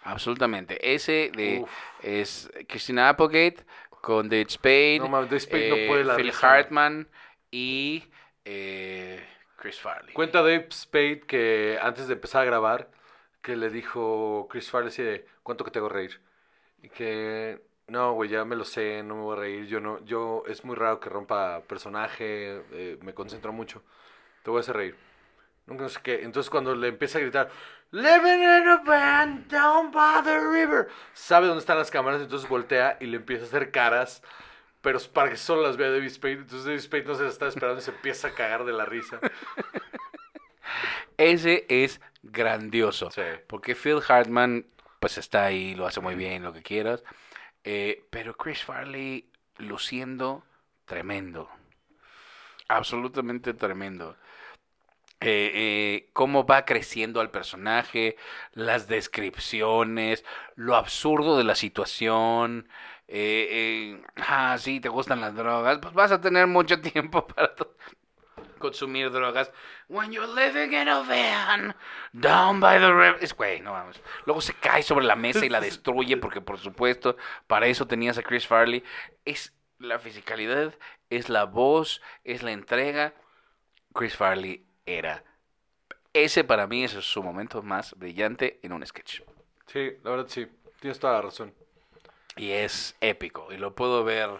Absolutamente. 0.05 0.79
Ese 0.95 1.31
de 1.35 1.61
Uf. 1.63 1.71
es 2.03 2.51
Christina 2.69 3.09
Applegate 3.09 3.65
con 4.01 4.29
David 4.29 4.49
Spade, 4.51 4.99
No 4.99 5.09
David 5.25 5.39
Spade 5.39 5.69
no 5.71 5.77
eh, 5.77 5.87
puede 5.89 6.05
la 6.05 6.17
Phil 6.17 6.27
risa. 6.27 6.53
Hartman 6.53 7.09
y 7.53 8.03
eh, 8.45 9.25
Chris 9.57 9.79
Farley. 9.79 10.13
Cuenta 10.13 10.43
Dave 10.43 10.67
Spade 10.73 11.21
que 11.21 11.79
antes 11.81 12.09
de 12.09 12.15
empezar 12.15 12.43
a 12.43 12.47
grabar, 12.47 12.91
que 13.41 13.55
le 13.55 13.71
dijo 13.71 14.49
Chris 14.51 14.69
Farley 14.69 15.25
¿cuánto 15.45 15.65
que 15.65 15.71
te 15.71 15.79
hago 15.79 15.89
reír? 15.89 16.21
Y 16.83 16.89
que, 16.89 17.63
no, 17.87 18.15
güey, 18.15 18.31
ya 18.31 18.45
me 18.45 18.57
lo 18.57 18.65
sé, 18.65 19.05
no 19.05 19.15
me 19.15 19.21
voy 19.23 19.37
a 19.37 19.41
reír, 19.41 19.67
yo 19.67 19.79
no, 19.79 20.05
yo, 20.05 20.43
es 20.49 20.65
muy 20.65 20.75
raro 20.75 20.99
que 20.99 21.09
rompa 21.09 21.61
personaje, 21.69 22.63
eh, 22.73 22.99
me 23.03 23.15
concentro 23.15 23.53
mucho, 23.53 23.83
te 24.43 24.51
voy 24.51 24.59
a 24.59 24.61
hacer 24.63 24.77
reír. 24.77 24.97
Nunca 25.67 25.85
no 25.85 25.89
sé 25.89 26.01
qué, 26.03 26.23
entonces 26.25 26.51
cuando 26.51 26.75
le 26.75 26.89
empieza 26.89 27.19
a 27.19 27.21
gritar, 27.21 27.49
Living 27.93 28.41
in 28.41 28.69
a 28.69 28.83
van 28.85 29.47
down 29.49 29.93
by 29.93 30.25
the 30.25 30.41
river, 30.41 30.89
sabe 31.13 31.47
dónde 31.47 31.61
están 31.61 31.79
las 31.79 31.91
cámaras, 31.91 32.21
entonces 32.21 32.49
voltea 32.49 32.97
y 33.01 33.07
le 33.07 33.19
empieza 33.19 33.45
a 33.45 33.47
hacer 33.47 33.71
caras, 33.71 34.23
pero 34.83 34.99
para 35.13 35.31
que 35.31 35.37
solo 35.37 35.63
las 35.63 35.77
vea 35.77 35.91
David 35.91 36.11
Spade, 36.11 36.33
entonces 36.35 36.65
David 36.65 36.81
Spade 36.81 37.05
no 37.05 37.15
se 37.15 37.23
las 37.23 37.33
está 37.33 37.47
esperando 37.47 37.81
y 37.81 37.85
se 37.85 37.93
empieza 37.93 38.29
a 38.29 38.35
cagar 38.35 38.65
de 38.65 38.73
la 38.73 38.85
risa. 38.85 39.21
Ese 41.17 41.65
es 41.69 42.01
grandioso. 42.23 43.11
Sí. 43.11 43.23
Porque 43.47 43.77
Phil 43.77 44.01
Hartman, 44.07 44.67
pues 44.99 45.19
está 45.19 45.45
ahí, 45.45 45.75
lo 45.75 45.87
hace 45.87 46.01
muy 46.01 46.17
bien, 46.17 46.43
lo 46.43 46.53
que 46.53 46.63
quieras. 46.63 47.05
Eh, 47.65 48.05
pero 48.11 48.35
Chris 48.35 48.65
Farley 48.65 49.31
luciendo 49.59 50.45
tremendo. 50.85 51.49
Absolutamente 52.69 53.55
tremendo. 53.55 54.17
Eh, 55.21 55.53
eh, 55.55 56.11
cómo 56.13 56.45
va 56.45 56.65
creciendo 56.65 57.21
al 57.21 57.31
personaje, 57.31 58.17
las 58.55 58.89
descripciones, 58.89 60.25
lo 60.57 60.75
absurdo 60.75 61.39
de 61.39 61.45
la 61.45 61.55
situación. 61.55 62.69
Eh, 63.15 63.49
eh, 63.51 64.03
ah, 64.27 64.57
sí, 64.59 64.81
te 64.81 64.89
gustan 64.89 65.21
las 65.21 65.35
drogas, 65.35 65.79
pues 65.81 65.93
vas 65.93 66.13
a 66.13 66.21
tener 66.21 66.47
mucho 66.47 66.81
tiempo 66.81 67.27
para 67.27 67.53
consumir 68.59 69.11
drogas. 69.11 69.53
When 69.89 70.13
you're 70.13 70.33
living 70.33 70.73
in 70.73 70.89
a 70.89 71.01
van 71.03 71.75
down 72.15 72.59
by 72.59 72.79
the 72.79 72.91
river. 72.91 73.19
Es 73.21 73.37
güey, 73.37 73.61
no 73.61 73.73
vamos. 73.73 74.01
Luego 74.25 74.41
se 74.41 74.55
cae 74.55 74.83
sobre 74.83 75.05
la 75.05 75.15
mesa 75.15 75.45
y 75.45 75.51
la 75.51 75.61
destruye 75.61 76.17
porque 76.17 76.41
por 76.41 76.59
supuesto 76.59 77.19
para 77.47 77.67
eso 77.67 77.87
tenías 77.87 78.17
a 78.17 78.23
Chris 78.23 78.47
Farley. 78.47 78.83
Es 79.27 79.53
la 79.79 79.99
fisicalidad, 79.99 80.73
es 81.11 81.29
la 81.29 81.45
voz, 81.45 82.01
es 82.25 82.43
la 82.43 82.53
entrega. 82.53 83.13
Chris 83.93 84.17
Farley 84.17 84.65
era 84.87 85.23
ese 86.15 86.45
para 86.45 86.67
mí 86.67 86.85
es 86.85 86.93
su 86.93 87.23
momento 87.23 87.63
más 87.63 87.95
brillante 87.99 88.59
en 88.63 88.73
un 88.73 88.87
sketch. 88.87 89.21
Sí, 89.67 89.93
la 90.03 90.11
verdad 90.11 90.27
sí, 90.29 90.47
tienes 90.81 90.99
toda 90.99 91.15
la 91.15 91.23
razón. 91.23 91.55
Y 92.37 92.51
es 92.51 92.97
épico. 93.01 93.53
Y 93.53 93.57
lo 93.59 93.75
puedo 93.75 94.05
ver 94.05 94.31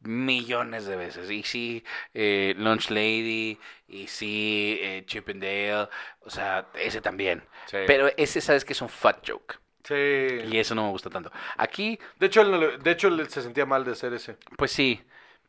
millones 0.00 0.84
de 0.86 0.96
veces. 0.96 1.30
Y 1.30 1.42
sí, 1.44 1.84
eh, 2.14 2.54
Lunch 2.56 2.90
Lady. 2.90 3.58
Y 3.88 4.06
sí, 4.08 4.78
eh, 4.82 5.04
Chip 5.06 5.28
and 5.28 5.42
Dale. 5.42 5.88
O 6.20 6.30
sea, 6.30 6.66
ese 6.74 7.00
también. 7.00 7.42
Sí. 7.66 7.78
Pero 7.86 8.08
ese, 8.16 8.40
sabes 8.40 8.64
que 8.64 8.72
es 8.72 8.82
un 8.82 8.88
fat 8.88 9.24
joke. 9.28 9.58
Sí. 9.84 9.94
Y 9.94 10.58
eso 10.58 10.74
no 10.74 10.84
me 10.84 10.90
gusta 10.90 11.10
tanto. 11.10 11.30
Aquí, 11.56 11.98
De 12.18 12.26
hecho, 12.26 12.40
él 12.42 12.82
de 12.82 12.90
hecho, 12.90 13.08
él 13.08 13.28
se 13.28 13.42
sentía 13.42 13.66
mal 13.66 13.84
de 13.84 13.92
hacer 13.92 14.12
ese. 14.14 14.36
pues 14.56 14.70
sí. 14.72 15.00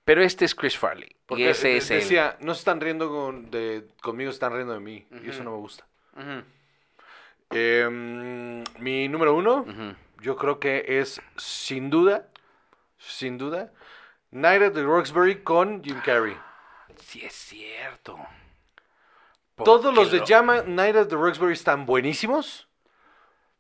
Pero 0.06 0.22
este 0.22 0.44
es 0.44 0.54
Chris 0.54 0.78
Farley. 0.78 1.16
Porque 1.26 1.44
y 1.44 1.48
ese 1.48 1.78
es 1.78 1.90
él. 1.90 2.00
decía, 2.00 2.38
no 2.42 2.54
se 2.54 2.60
están 2.60 2.82
riendo 2.82 3.10
con- 3.10 3.50
de, 3.50 3.86
conmigo, 4.02 4.32
se 4.32 4.36
están 4.36 4.54
riendo 4.54 4.74
de 4.74 4.80
mí. 4.82 5.06
Y 5.24 5.30
eso 5.30 5.44
no 5.44 5.52
me 5.52 5.58
gusta. 5.58 5.86
Em, 7.50 8.64
mi 8.80 9.08
número 9.08 9.36
uno. 9.36 9.66
Yo 10.24 10.36
creo 10.38 10.60
que 10.60 10.86
es 10.88 11.22
sin 11.38 11.90
duda, 11.90 12.30
sin 12.98 13.38
duda, 13.38 13.72
Night 14.32 14.62
at 14.64 14.72
the 14.74 14.84
Roxbury 14.84 15.44
con 15.44 15.84
Jim 15.84 16.00
Carrey. 16.04 16.38
Sí, 16.98 17.24
es 17.24 17.34
cierto. 17.34 18.18
Todos 19.64 19.94
los 19.94 20.12
de 20.12 20.20
lo- 20.20 20.26
Llama 20.26 20.64
Night 20.64 20.96
at 20.96 21.08
the 21.08 21.16
Roxbury 21.16 21.54
están 21.54 21.86
buenísimos, 21.86 22.68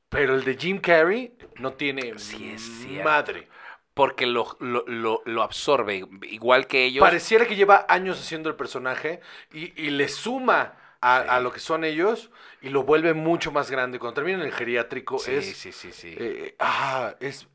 pero 0.09 0.33
el 0.35 0.43
de 0.43 0.55
Jim 0.57 0.79
Carrey 0.79 1.37
no 1.57 1.73
tiene 1.73 2.17
Sí, 2.17 2.49
es 2.51 2.61
cierto. 2.61 3.03
madre. 3.09 3.47
Porque 3.93 4.25
lo, 4.25 4.57
lo, 4.59 4.83
lo, 4.87 5.21
lo 5.25 5.43
absorbe, 5.43 6.03
igual 6.23 6.65
que 6.65 6.85
ellos. 6.85 7.01
Pareciera 7.03 7.45
que 7.45 7.55
lleva 7.55 7.85
años 7.87 8.19
haciendo 8.19 8.49
el 8.49 8.55
personaje 8.55 9.19
y, 9.51 9.79
y 9.79 9.91
le 9.91 10.07
suma 10.07 10.73
a, 11.03 11.21
Sí. 11.23 11.27
a 11.29 11.39
lo 11.39 11.51
que 11.51 11.59
son 11.59 11.83
ellos 11.83 12.31
y 12.61 12.69
lo 12.69 12.83
vuelve 12.83 13.13
mucho 13.13 13.51
más 13.51 13.69
grande. 13.69 13.99
Cuando 13.99 14.15
termina 14.15 14.39
en 14.39 14.45
el 14.45 14.53
geriátrico 14.53 15.19
Sí, 15.19 15.33
es, 15.35 15.57
sí, 15.57 15.71
sí, 15.71 15.91
sí. 15.91 16.15
eh, 16.17 16.55
ah, 16.59 17.15
es 17.19 17.47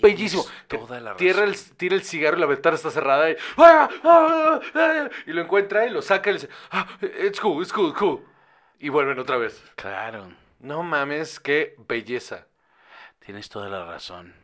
bellísimo. 0.00 0.44
Toda 0.68 1.00
la 1.00 1.10
el, 1.12 1.16
tira 1.76 1.94
el 1.96 2.02
cigarro 2.04 2.36
y 2.38 2.40
la 2.40 2.46
ventana 2.46 2.76
está 2.76 2.90
cerrada 2.90 3.30
y, 3.30 3.36
¡ah! 3.58 3.88
¡ah! 4.04 4.60
¡ah! 4.74 5.08
y 5.26 5.32
lo 5.32 5.42
encuentra 5.42 5.86
y 5.86 5.90
lo 5.90 6.00
saca 6.02 6.30
y 6.30 6.34
le 6.34 6.38
dice, 6.40 6.48
it's 7.26 7.40
cool, 7.40 7.62
it's 7.62 7.72
cool, 7.72 7.92
cool. 7.94 8.24
Y 8.78 8.88
vuelven 8.88 9.18
otra 9.18 9.36
vez. 9.36 9.62
Claro, 9.76 10.32
No 10.60 10.82
mames, 10.82 11.40
qué 11.40 11.74
belleza. 11.88 12.46
tienes 13.18 13.48
toda 13.48 13.68
la 13.68 13.84
razón. 13.86 14.34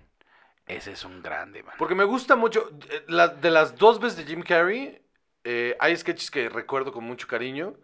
Ese 0.66 0.92
es 0.92 1.04
un 1.04 1.20
grande, 1.22 1.62
man. 1.62 1.74
Porque 1.78 1.94
me 1.94 2.04
gusta 2.04 2.36
mucho, 2.36 2.70
eh, 2.90 3.04
la- 3.08 3.28
de 3.28 3.50
las 3.50 3.76
dos 3.76 3.98
veces 4.00 4.18
de 4.18 4.24
Jim 4.24 4.42
Carrey, 4.42 5.02
eh, 5.44 5.76
hay 5.80 5.96
sketches 5.96 6.30
que 6.30 6.48
recuerdo 6.48 6.92
con 6.92 7.04
mucho 7.04 7.26
cariño. 7.26 7.74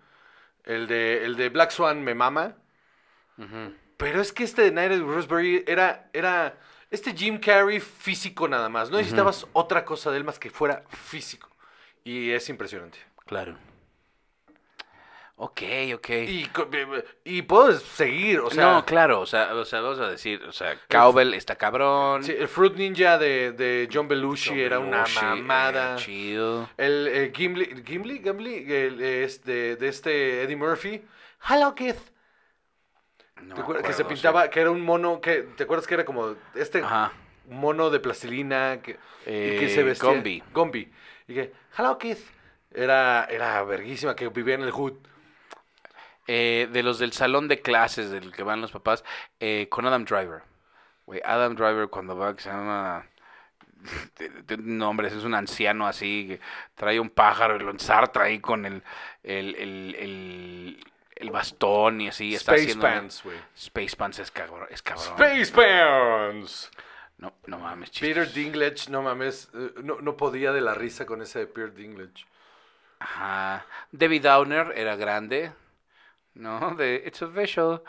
El 0.66 0.86
de, 0.86 1.24
el 1.24 1.36
de 1.36 1.48
Black 1.48 1.70
Swan 1.70 2.02
me 2.02 2.14
mama. 2.14 2.56
Pero 3.96 4.20
es 4.20 4.32
que 4.32 4.44
este 4.44 4.62
de 4.62 4.72
Night 4.72 4.92
at 4.92 5.00
Roxbury 5.00 5.64
era, 5.66 6.10
era 6.12 6.58
este 6.90 7.14
Jim 7.14 7.38
Carrey 7.38 7.80
físico 7.80 8.46
nada 8.48 8.68
más. 8.68 8.90
No 8.90 8.98
necesitabas 8.98 9.46
otra 9.52 9.84
cosa 9.84 10.10
de 10.10 10.18
él 10.18 10.24
más 10.24 10.38
que 10.38 10.50
fuera 10.50 10.84
físico. 10.88 11.48
Y 12.04 12.30
es 12.30 12.48
impresionante. 12.48 12.98
Claro. 13.24 13.56
Ok, 15.38 15.62
ok. 15.94 16.08
Y, 16.08 16.44
eh, 16.72 17.04
y 17.24 17.42
puedo 17.42 17.70
seguir, 17.78 18.40
o 18.40 18.50
sea, 18.50 18.72
no, 18.72 18.86
claro, 18.86 19.20
o 19.20 19.26
sea, 19.26 19.54
o 19.54 19.66
sea, 19.66 19.82
vamos 19.82 20.00
a 20.00 20.08
decir, 20.08 20.42
o 20.44 20.52
sea, 20.52 20.80
Cowbell 20.88 21.34
está 21.34 21.56
cabrón. 21.56 22.24
sí, 22.24 22.32
el 22.32 22.48
Fruit 22.48 22.74
Ninja 22.74 23.18
de, 23.18 23.52
de 23.52 23.86
John 23.92 24.08
Belushi 24.08 24.48
John 24.50 24.58
era 24.60 24.78
una 24.78 25.04
mamada. 25.20 25.96
chido. 25.96 26.70
El 26.78 27.06
eh, 27.08 27.32
Gimli, 27.36 27.82
Gimli, 27.84 28.20
Gimli, 28.22 28.72
el, 28.72 29.02
es 29.02 29.44
de, 29.44 29.76
este 29.82 30.42
Eddie 30.44 30.56
Murphy. 30.56 31.02
Hello, 31.50 31.74
Keith. 31.74 31.98
No 33.42 33.54
¿Te 33.56 33.60
acuerdas? 33.60 33.86
que 33.86 33.92
se 33.92 34.02
sí. 34.04 34.08
pintaba, 34.08 34.48
que 34.48 34.60
era 34.60 34.70
un 34.70 34.80
mono, 34.80 35.20
que, 35.20 35.42
¿te 35.54 35.64
acuerdas 35.64 35.86
que 35.86 35.94
era 35.94 36.06
como 36.06 36.34
este 36.54 36.78
Ajá. 36.82 37.12
mono 37.50 37.90
de 37.90 38.00
plastilina 38.00 38.80
que, 38.82 38.92
y 38.92 38.96
que 39.24 39.66
Eh, 39.66 39.68
se 39.68 39.82
vestía? 39.82 40.08
Gumby. 40.08 40.42
Gumby. 40.54 40.90
Y 41.28 41.34
que, 41.34 41.52
hello, 41.76 41.98
Keith. 41.98 42.24
Era, 42.72 43.26
era 43.30 43.62
verguísima, 43.64 44.16
que 44.16 44.28
vivía 44.28 44.54
en 44.54 44.62
el 44.62 44.70
hood. 44.70 44.94
Eh, 46.26 46.68
de 46.72 46.82
los 46.82 46.98
del 46.98 47.12
salón 47.12 47.46
de 47.48 47.60
clases 47.60 48.10
del 48.10 48.32
que 48.32 48.42
van 48.42 48.60
los 48.60 48.72
papás, 48.72 49.04
eh, 49.38 49.68
con 49.70 49.86
Adam 49.86 50.04
Driver. 50.04 50.42
Güey, 51.06 51.20
Adam 51.24 51.54
Driver 51.54 51.88
cuando 51.88 52.16
va, 52.16 52.34
que 52.34 52.42
se 52.42 52.50
llama... 52.50 53.06
No, 54.58 54.90
hombre, 54.90 55.08
es 55.08 55.24
un 55.24 55.34
anciano 55.34 55.86
así, 55.86 56.26
que 56.28 56.40
trae 56.74 56.98
un 56.98 57.10
pájaro 57.10 57.56
y 57.56 57.60
lo 57.60 57.70
ensartra 57.70 58.24
ahí 58.24 58.40
con 58.40 58.66
el, 58.66 58.82
el, 59.22 59.54
el, 59.54 59.94
el, 59.98 60.84
el 61.14 61.30
bastón 61.30 62.00
y 62.00 62.08
así. 62.08 62.34
está 62.34 62.52
Space 62.52 62.62
haciendo... 62.62 62.86
Pants, 62.86 63.22
güey. 63.22 63.38
Space 63.54 63.96
Pants 63.96 64.18
es 64.18 64.30
cabrón. 64.30 64.66
Es 64.70 64.82
cabrón. 64.82 65.06
Space 65.06 65.52
Pants. 65.52 66.70
No, 67.18 67.32
no 67.46 67.58
mames, 67.58 67.90
Peter 67.90 68.24
chistes. 68.24 68.34
Dinklage, 68.34 68.90
no 68.90 69.02
mames, 69.02 69.48
eh, 69.54 69.72
no, 69.82 70.00
no 70.00 70.16
podía 70.16 70.52
de 70.52 70.60
la 70.60 70.74
risa 70.74 71.06
con 71.06 71.22
ese 71.22 71.40
de 71.40 71.46
Peter 71.46 71.72
Dinklage. 71.72 72.26
Ajá. 72.98 73.64
David 73.92 74.22
Downer 74.22 74.72
era 74.76 74.96
grande. 74.96 75.52
¿No? 76.36 76.74
De 76.74 77.02
It's 77.06 77.22
official. 77.22 77.82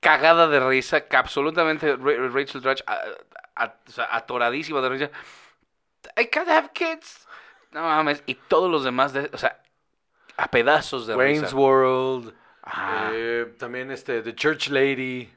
Cagada 0.00 0.46
de 0.48 0.60
risa, 0.60 1.00
que 1.08 1.16
absolutamente 1.16 1.96
Ra- 1.96 2.28
Rachel 2.28 2.60
Dratch 2.60 2.82
atoradísima 4.10 4.80
de 4.80 4.88
risa. 4.88 5.10
I 6.16 6.26
can't 6.26 6.48
have 6.48 6.70
kids. 6.72 7.26
No 7.72 7.82
mames. 7.82 8.22
Y 8.26 8.34
todos 8.34 8.70
los 8.70 8.84
demás, 8.84 9.12
de, 9.12 9.30
o 9.32 9.38
sea, 9.38 9.60
a 10.36 10.48
pedazos 10.50 11.06
de 11.06 11.14
Wayne's 11.16 11.42
risa. 11.42 11.56
World. 11.56 12.34
Ajá. 12.62 13.10
eh, 13.12 13.54
también 13.58 13.90
este, 13.90 14.22
The 14.22 14.34
Church 14.34 14.68
Lady. 14.68 15.32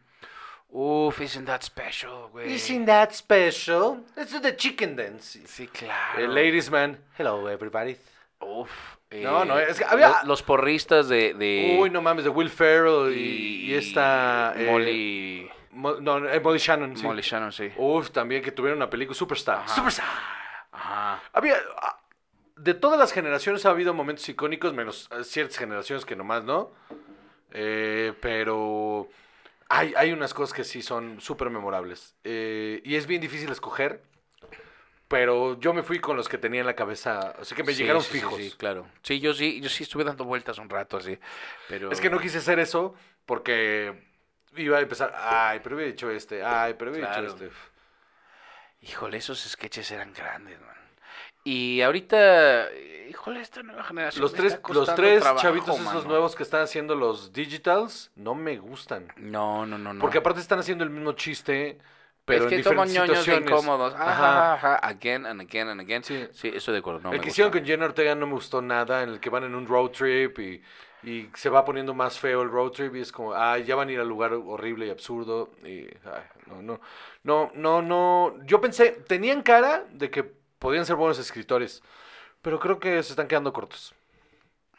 Uf, 0.72 1.20
isn't 1.22 1.46
that 1.46 1.62
special, 1.64 2.30
güey. 2.32 2.86
that 2.86 3.12
special? 3.14 4.04
It's 4.16 4.40
the 4.40 4.56
chicken 4.56 4.96
dance. 4.96 5.40
Sí, 5.48 5.68
claro. 5.68 6.20
Eh, 6.24 6.28
Ladies 6.28 6.70
Man. 6.70 6.98
Hello, 7.18 7.48
everybody. 7.48 7.98
Uf. 8.40 8.70
No, 9.12 9.44
eh, 9.44 9.46
no, 9.46 9.58
es 9.60 9.80
que 9.80 9.86
había- 9.86 10.20
lo- 10.22 10.28
Los 10.30 10.44
porristas 10.44 11.10
de... 11.10 11.34
de 11.34 11.78
Uy, 11.80 11.90
no 11.90 12.02
mames, 12.02 12.24
de 12.24 12.30
Will 12.30 12.50
Ferrell 12.50 13.12
y, 13.18 13.66
y 13.66 13.74
esta... 13.74 14.54
eh, 14.56 14.66
Molly... 14.70 15.50
Mo- 15.72 15.96
no, 16.00 16.28
eh, 16.30 16.40
Molly 16.40 16.60
Shannon, 16.60 16.96
sí. 16.96 17.04
Molly 17.06 17.22
Shannon, 17.24 17.52
sí. 17.52 17.72
Uf, 17.78 18.12
también 18.12 18.42
que 18.44 18.52
tuvieron 18.52 18.78
una 18.78 18.90
película 18.90 19.16
Superstar. 19.16 19.60
Ajá. 19.60 19.76
Superstar. 19.76 20.06
Ajá. 20.72 21.22
Había... 21.34 21.56
ah, 21.78 22.00
De 22.58 22.74
todas 22.76 23.00
las 23.00 23.12
generaciones 23.12 23.66
ha 23.66 23.70
habido 23.72 23.94
momentos 23.94 24.28
icónicos, 24.30 24.74
menos 24.74 25.10
eh, 25.18 25.24
ciertas 25.24 25.58
generaciones 25.58 26.06
que 26.06 26.16
nomás 26.16 26.44
no. 26.44 26.72
Eh, 27.52 28.14
pero 28.22 29.10
hay, 29.70 29.94
hay 29.98 30.12
unas 30.12 30.34
cosas 30.36 30.54
que 30.54 30.64
sí 30.64 30.82
son 30.84 31.20
súper 31.20 31.50
memorables. 31.50 32.16
Eh, 32.24 32.82
y 32.86 32.96
es 32.96 33.08
bien 33.08 33.22
difícil 33.22 33.50
escoger. 33.52 34.04
Pero 35.10 35.60
yo 35.60 35.74
me 35.74 35.84
fui 35.84 36.00
con 36.00 36.16
los 36.16 36.30
que 36.30 36.38
tenía 36.38 36.62
en 36.62 36.68
la 36.68 36.76
cabeza. 36.76 37.34
Así 37.42 37.54
que 37.56 37.64
me 37.64 37.74
Sí, 37.74 37.80
llegaron 37.82 38.02
sí, 38.04 38.12
fijos. 38.12 38.36
Sí, 38.38 38.54
claro. 38.58 38.88
Sí, 39.02 39.20
yo 39.20 39.34
sí, 39.34 39.60
yo 39.60 39.68
sí 39.68 39.84
estuve 39.84 40.04
dando 40.06 40.24
vueltas 40.24 40.58
un 40.60 40.70
rato 40.70 40.98
así, 40.98 41.18
pero... 41.68 41.92
Es 41.92 42.00
que 42.00 42.10
no 42.12 42.20
quise 42.20 42.38
hacer 42.38 42.60
eso 42.60 42.94
porque 43.26 44.02
iba 44.56 44.78
a 44.78 44.82
empezar. 44.82 45.14
Ay, 45.18 45.60
pero 45.64 45.76
hubiera 45.76 45.92
dicho 45.92 46.10
este. 46.12 46.44
Ay, 46.44 46.76
pero 46.78 46.92
hubiera 46.92 47.08
Claro. 47.10 47.34
dicho 47.34 47.46
este. 47.46 47.56
Híjole, 48.82 49.18
esos 49.18 49.40
sketches 49.42 49.92
eran 49.92 50.14
grandes, 50.14 50.60
man. 50.62 50.70
Y 51.44 51.82
ahorita, 51.82 52.68
híjole, 53.10 53.42
esta 53.42 53.64
nueva 53.64 53.84
generación 53.84 54.22
Los 54.22 54.34
tres, 54.34 54.60
los 54.70 54.94
tres 54.96 55.22
trabajo, 55.22 55.42
chavitos 55.42 55.70
esos 55.76 55.86
mano. 55.86 56.02
nuevos 56.04 56.36
que 56.36 56.44
están 56.44 56.62
haciendo 56.62 56.96
los 56.96 57.34
digitals 57.34 58.12
no 58.16 58.36
me 58.36 58.58
gustan. 58.58 59.12
No, 59.18 59.66
no, 59.66 59.78
no, 59.78 59.94
no. 59.94 60.00
Porque 60.02 60.20
aparte 60.20 60.40
están 60.40 60.60
haciendo 60.60 60.84
el 60.84 60.90
mismo 60.92 61.14
chiste, 61.14 61.80
pero 62.30 62.44
es 62.46 62.50
que 62.50 62.56
en 62.56 62.64
toman 62.64 62.90
ñoños 62.90 63.28
incómodos. 63.28 63.94
Ajá, 63.96 64.12
Ajá. 64.12 64.54
ajá, 64.54 64.76
again 64.88 65.26
and 65.26 65.42
again 65.42 65.68
and 65.68 65.82
again. 65.82 66.04
Sí. 66.04 66.28
Sí, 66.32 66.52
estoy 66.54 66.74
de 66.74 66.80
acuerdo. 66.80 67.02
No, 67.02 67.12
el 67.12 67.22
que 67.22 67.30
hicieron 67.30 67.52
con 67.52 67.66
Jenna 67.66 67.86
Ortega 67.86 68.16
no 68.16 68.28
me 68.28 68.34
gustó 68.34 68.62
nada, 68.62 69.04
en 69.04 69.10
el 69.10 69.20
que 69.20 69.30
van 69.30 69.44
en 69.44 69.56
un 69.56 69.68
road 69.68 69.90
trip 69.92 70.40
y, 70.40 70.62
y 71.04 71.30
se 71.34 71.50
va 71.50 71.66
poniendo 71.66 71.94
más 71.94 72.20
feo 72.20 72.42
el 72.42 72.50
road 72.50 72.72
trip 72.72 72.96
y 72.96 73.02
es 73.02 73.12
como, 73.12 73.34
ay, 73.34 73.64
ya 73.64 73.76
van 73.76 73.90
a 73.90 73.92
ir 73.92 74.00
al 74.00 74.08
lugar 74.08 74.34
horrible 74.34 74.88
y 74.88 74.90
absurdo 74.90 75.52
y, 75.64 75.88
ay, 76.06 76.24
no, 76.48 76.62
no, 76.62 76.80
no, 77.24 77.52
no, 77.56 77.82
no, 77.82 78.36
yo 78.46 78.62
pensé, 78.62 78.92
tenían 79.08 79.42
cara 79.42 79.86
de 79.92 80.10
que 80.10 80.24
podían 80.60 80.86
ser 80.86 80.96
buenos 80.96 81.20
escritores, 81.20 81.82
pero 82.42 82.60
creo 82.60 82.80
que 82.80 83.02
se 83.04 83.14
están 83.14 83.28
quedando 83.28 83.54
cortos. 83.54 83.94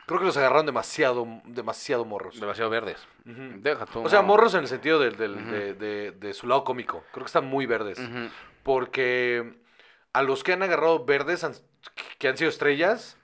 Creo 0.06 0.18
que 0.20 0.26
los 0.26 0.36
agarraron 0.36 0.66
demasiado, 0.66 1.26
demasiado 1.44 2.04
morros. 2.04 2.40
Demasiado 2.40 2.68
verdes. 2.70 2.98
Deja 3.24 3.86
tú. 3.86 4.00
O 4.04 4.08
sea, 4.08 4.22
morros 4.22 4.54
en 4.54 4.60
el 4.60 4.68
sentido 4.68 4.98
del, 4.98 5.16
de, 5.16 5.74
de- 5.74 6.10
de 6.12 6.34
su 6.34 6.46
lado 6.48 6.64
cómico. 6.64 7.04
Creo 7.12 7.24
que 7.24 7.28
están 7.28 7.46
muy 7.46 7.66
verdes. 7.66 7.98
Porque 8.62 9.54
a 10.12 10.22
los 10.22 10.42
que 10.42 10.52
han 10.52 10.62
agarrado 10.62 11.04
verdes, 11.04 11.44
han- 11.44 11.54
que 12.18 12.28
han 12.28 12.36
sido 12.36 12.50
estrellas, 12.50 13.16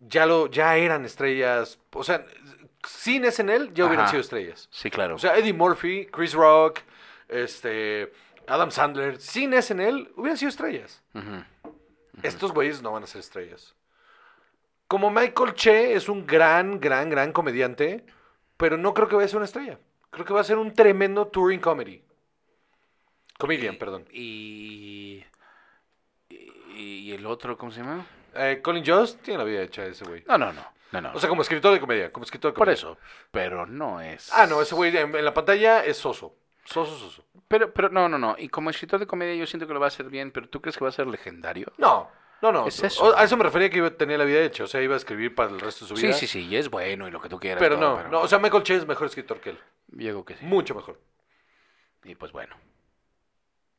ya, 0.00 0.26
lo, 0.26 0.46
ya 0.48 0.76
eran 0.76 1.04
estrellas. 1.04 1.78
O 1.92 2.04
sea, 2.04 2.24
sin 2.86 3.24
SNL 3.24 3.72
ya 3.72 3.84
hubieran 3.86 4.06
sido 4.08 4.20
estrellas. 4.20 4.68
Sí, 4.70 4.90
claro. 4.90 5.14
O 5.16 5.18
sea, 5.18 5.36
Eddie 5.38 5.52
Murphy, 5.54 6.06
Chris 6.06 6.34
Rock, 6.34 6.80
este, 7.28 8.12
Adam 8.46 8.70
Sandler, 8.70 9.18
sin 9.20 9.52
SNL 9.54 10.12
hubieran 10.16 10.36
sido 10.36 10.50
estrellas. 10.50 11.02
Estos 12.22 12.52
güeyes 12.52 12.82
no 12.82 12.92
van 12.92 13.02
a 13.02 13.06
ser 13.06 13.20
estrellas. 13.20 13.74
Como 14.88 15.10
Michael 15.10 15.54
Che 15.54 15.94
es 15.94 16.08
un 16.08 16.26
gran, 16.26 16.78
gran, 16.80 17.10
gran 17.10 17.32
comediante, 17.32 18.04
pero 18.56 18.76
no 18.76 18.94
creo 18.94 19.08
que 19.08 19.16
vaya 19.16 19.26
a 19.26 19.28
ser 19.28 19.36
una 19.38 19.46
estrella. 19.46 19.78
Creo 20.10 20.24
que 20.24 20.32
va 20.32 20.40
a 20.40 20.44
ser 20.44 20.58
un 20.58 20.72
tremendo 20.72 21.26
touring 21.26 21.60
comedy. 21.60 22.02
Comedian, 23.38 23.74
Y- 23.74 23.78
perdón. 23.78 24.04
Y, 24.12 25.24
y, 26.30 26.82
y 27.08 27.12
el 27.12 27.26
otro, 27.26 27.56
¿cómo 27.58 27.72
se 27.72 27.80
llama? 27.80 28.06
Eh, 28.34 28.60
Colin 28.62 28.84
Jost 28.86 29.20
tiene 29.22 29.38
la 29.38 29.44
vida 29.44 29.62
hecha 29.62 29.84
ese 29.86 30.04
güey. 30.04 30.22
No, 30.26 30.38
no, 30.38 30.52
no. 30.52 30.62
no, 30.92 31.00
no. 31.00 31.12
O 31.14 31.18
sea, 31.20 31.28
como 31.28 31.42
escritor 31.42 31.72
de 31.72 31.80
comedia, 31.80 32.12
como 32.12 32.24
escritor 32.24 32.52
de 32.52 32.54
por 32.56 32.66
comedia. 32.66 32.74
eso. 32.78 32.98
Pero 33.30 33.66
no 33.66 34.00
es. 34.00 34.32
Ah, 34.32 34.46
no, 34.46 34.60
ese 34.62 34.74
güey 34.74 34.96
en, 34.96 35.14
en 35.14 35.24
la 35.24 35.34
pantalla 35.34 35.84
es 35.84 35.96
soso. 35.96 36.34
Soso, 36.64 36.96
soso. 36.98 37.24
Pero, 37.48 37.72
pero 37.72 37.88
no, 37.90 38.08
no, 38.08 38.18
no. 38.18 38.34
Y 38.38 38.48
como 38.48 38.70
escritor 38.70 38.98
de 39.00 39.06
comedia 39.06 39.34
yo 39.36 39.46
siento 39.46 39.66
que 39.66 39.74
lo 39.74 39.80
va 39.80 39.86
a 39.86 39.88
hacer 39.88 40.06
bien, 40.08 40.30
pero 40.32 40.48
¿tú 40.48 40.60
crees 40.60 40.76
que 40.76 40.84
va 40.84 40.88
a 40.88 40.92
ser 40.92 41.06
legendario? 41.06 41.72
No, 41.78 42.10
No, 42.42 42.52
no, 42.52 42.66
Es 42.66 42.82
eso. 42.82 43.16
a 43.16 43.24
eso 43.24 43.36
me 43.36 43.44
refería 43.44 43.70
que 43.70 43.78
iba, 43.78 43.90
tenía 43.90 44.18
la 44.18 44.24
vida 44.24 44.40
hecha, 44.40 44.64
o 44.64 44.66
sea, 44.66 44.82
iba 44.82 44.94
a 44.94 44.98
escribir 44.98 45.34
para 45.34 45.50
el 45.50 45.58
resto 45.60 45.84
de 45.84 45.88
su 45.88 45.96
Sí, 45.96 46.06
vida. 46.06 46.14
sí, 46.14 46.26
sí, 46.26 46.46
y 46.46 46.56
es 46.56 46.68
bueno 46.68 47.08
y 47.08 47.10
lo 47.10 47.20
que 47.20 47.28
tú 47.28 47.38
quieras. 47.40 47.58
Pero 47.60 47.78
todo, 47.78 48.02
no, 48.02 48.08
no, 48.08 48.20
o 48.20 48.28
sea, 48.28 48.38
Michael 48.38 48.62
Che 48.62 48.74
es 48.76 48.86
mejor 48.86 49.06
escritor 49.06 49.40
que 49.40 49.50
él. 49.50 49.58
yo 49.88 49.98
digo 50.08 50.24
que 50.24 50.34
sí. 50.36 50.44
Mucho 50.44 50.74
mejor. 50.74 51.00
Y 52.04 52.14
pues 52.14 52.32
bueno. 52.32 52.54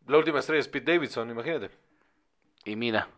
La 0.07 0.17
última 0.17 0.39
estrella 0.39 0.59
es 0.61 0.67
Pete 0.67 0.93
Davidson, 0.93 1.29
imagínate. 1.29 1.69
Y 2.65 2.75
mira, 2.75 3.09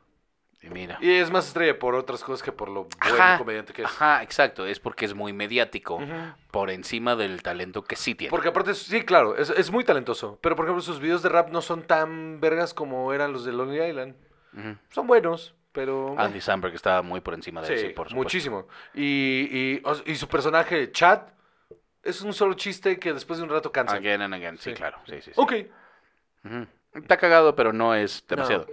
y 0.61 0.69
mira. 0.69 0.97
Y 1.01 1.09
es 1.11 1.31
más 1.31 1.47
estrella 1.47 1.77
por 1.79 1.95
otras 1.95 2.23
cosas 2.23 2.43
que 2.43 2.51
por 2.51 2.67
lo 2.67 2.83
buen 2.85 2.91
Ajá, 3.21 3.37
comediante 3.37 3.71
que 3.73 3.83
es. 3.83 3.87
Ajá, 3.87 4.21
exacto. 4.23 4.65
Es 4.65 4.79
porque 4.79 5.05
es 5.05 5.13
muy 5.13 5.31
mediático 5.31 5.99
por 6.51 6.69
encima 6.69 7.15
del 7.15 7.41
talento 7.43 7.83
que 7.83 7.95
sí 7.95 8.13
tiene. 8.15 8.29
Porque 8.31 8.49
aparte, 8.49 8.73
sí, 8.73 9.03
claro, 9.03 9.37
es, 9.37 9.49
es 9.51 9.71
muy 9.71 9.83
talentoso. 9.83 10.37
Pero 10.41 10.55
por 10.55 10.65
ejemplo, 10.65 10.81
sus 10.81 10.99
videos 10.99 11.21
de 11.23 11.29
rap 11.29 11.49
no 11.49 11.61
son 11.61 11.83
tan 11.83 12.41
vergas 12.41 12.73
como 12.73 13.13
eran 13.13 13.31
los 13.33 13.45
de 13.45 13.53
Lonely 13.53 13.81
Island. 13.87 14.15
Son 14.89 15.07
buenos, 15.07 15.53
pero. 15.71 16.15
Andy 16.19 16.41
Samberg 16.41 16.73
estaba 16.75 17.01
muy 17.01 17.21
por 17.21 17.33
encima 17.33 17.61
de 17.61 17.67
sí, 17.67 17.73
él, 17.73 17.79
sí, 17.79 17.85
por 17.89 18.07
supuesto. 18.09 18.15
muchísimo. 18.15 18.67
Y, 18.93 19.81
y, 20.05 20.15
su 20.15 20.27
personaje, 20.27 20.91
Chad, 20.91 21.21
es 22.03 22.21
un 22.21 22.33
solo 22.33 22.53
chiste 22.55 22.97
que 22.99 23.13
después 23.13 23.37
de 23.39 23.43
un 23.45 23.49
rato 23.51 23.71
cansa. 23.71 23.95
Again 23.95 24.21
and 24.21 24.33
again, 24.33 24.57
sí, 24.57 24.71
Sí. 24.71 24.75
claro. 24.75 24.97
Sí, 25.05 25.21
sí, 25.21 25.31
sí. 25.33 25.33
Ok. 25.35 25.53
Está 26.93 27.17
cagado, 27.17 27.55
pero 27.55 27.71
no 27.73 27.93
es 27.93 28.25
demasiado. 28.27 28.65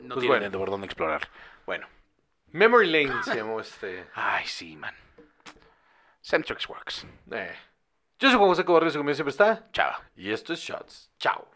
No, 0.00 0.14
Pues 0.14 0.20
tiene 0.26 0.38
bueno. 0.40 0.58
por 0.58 0.70
dónde 0.70 0.86
explorar. 0.86 1.28
Bueno. 1.64 1.86
Memory 2.50 2.86
Lane 2.86 3.22
se 3.22 3.36
llamó 3.36 3.60
este. 3.60 4.06
Ay, 4.14 4.44
sí, 4.46 4.76
man. 4.76 4.94
Centrix 6.22 6.68
Works. 6.68 7.06
eh. 7.32 7.54
Yo 8.18 8.28
soy 8.28 8.36
Juan 8.38 8.48
José 8.50 8.64
Cobarrios 8.64 8.94
y 8.94 8.98
conmigo 8.98 9.14
siempre 9.14 9.30
está. 9.30 9.70
Chao. 9.72 9.92
Y 10.16 10.30
esto 10.32 10.52
es 10.52 10.58
Shots. 10.60 11.10
Chao. 11.18 11.48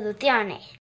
Producciones. 0.00 0.78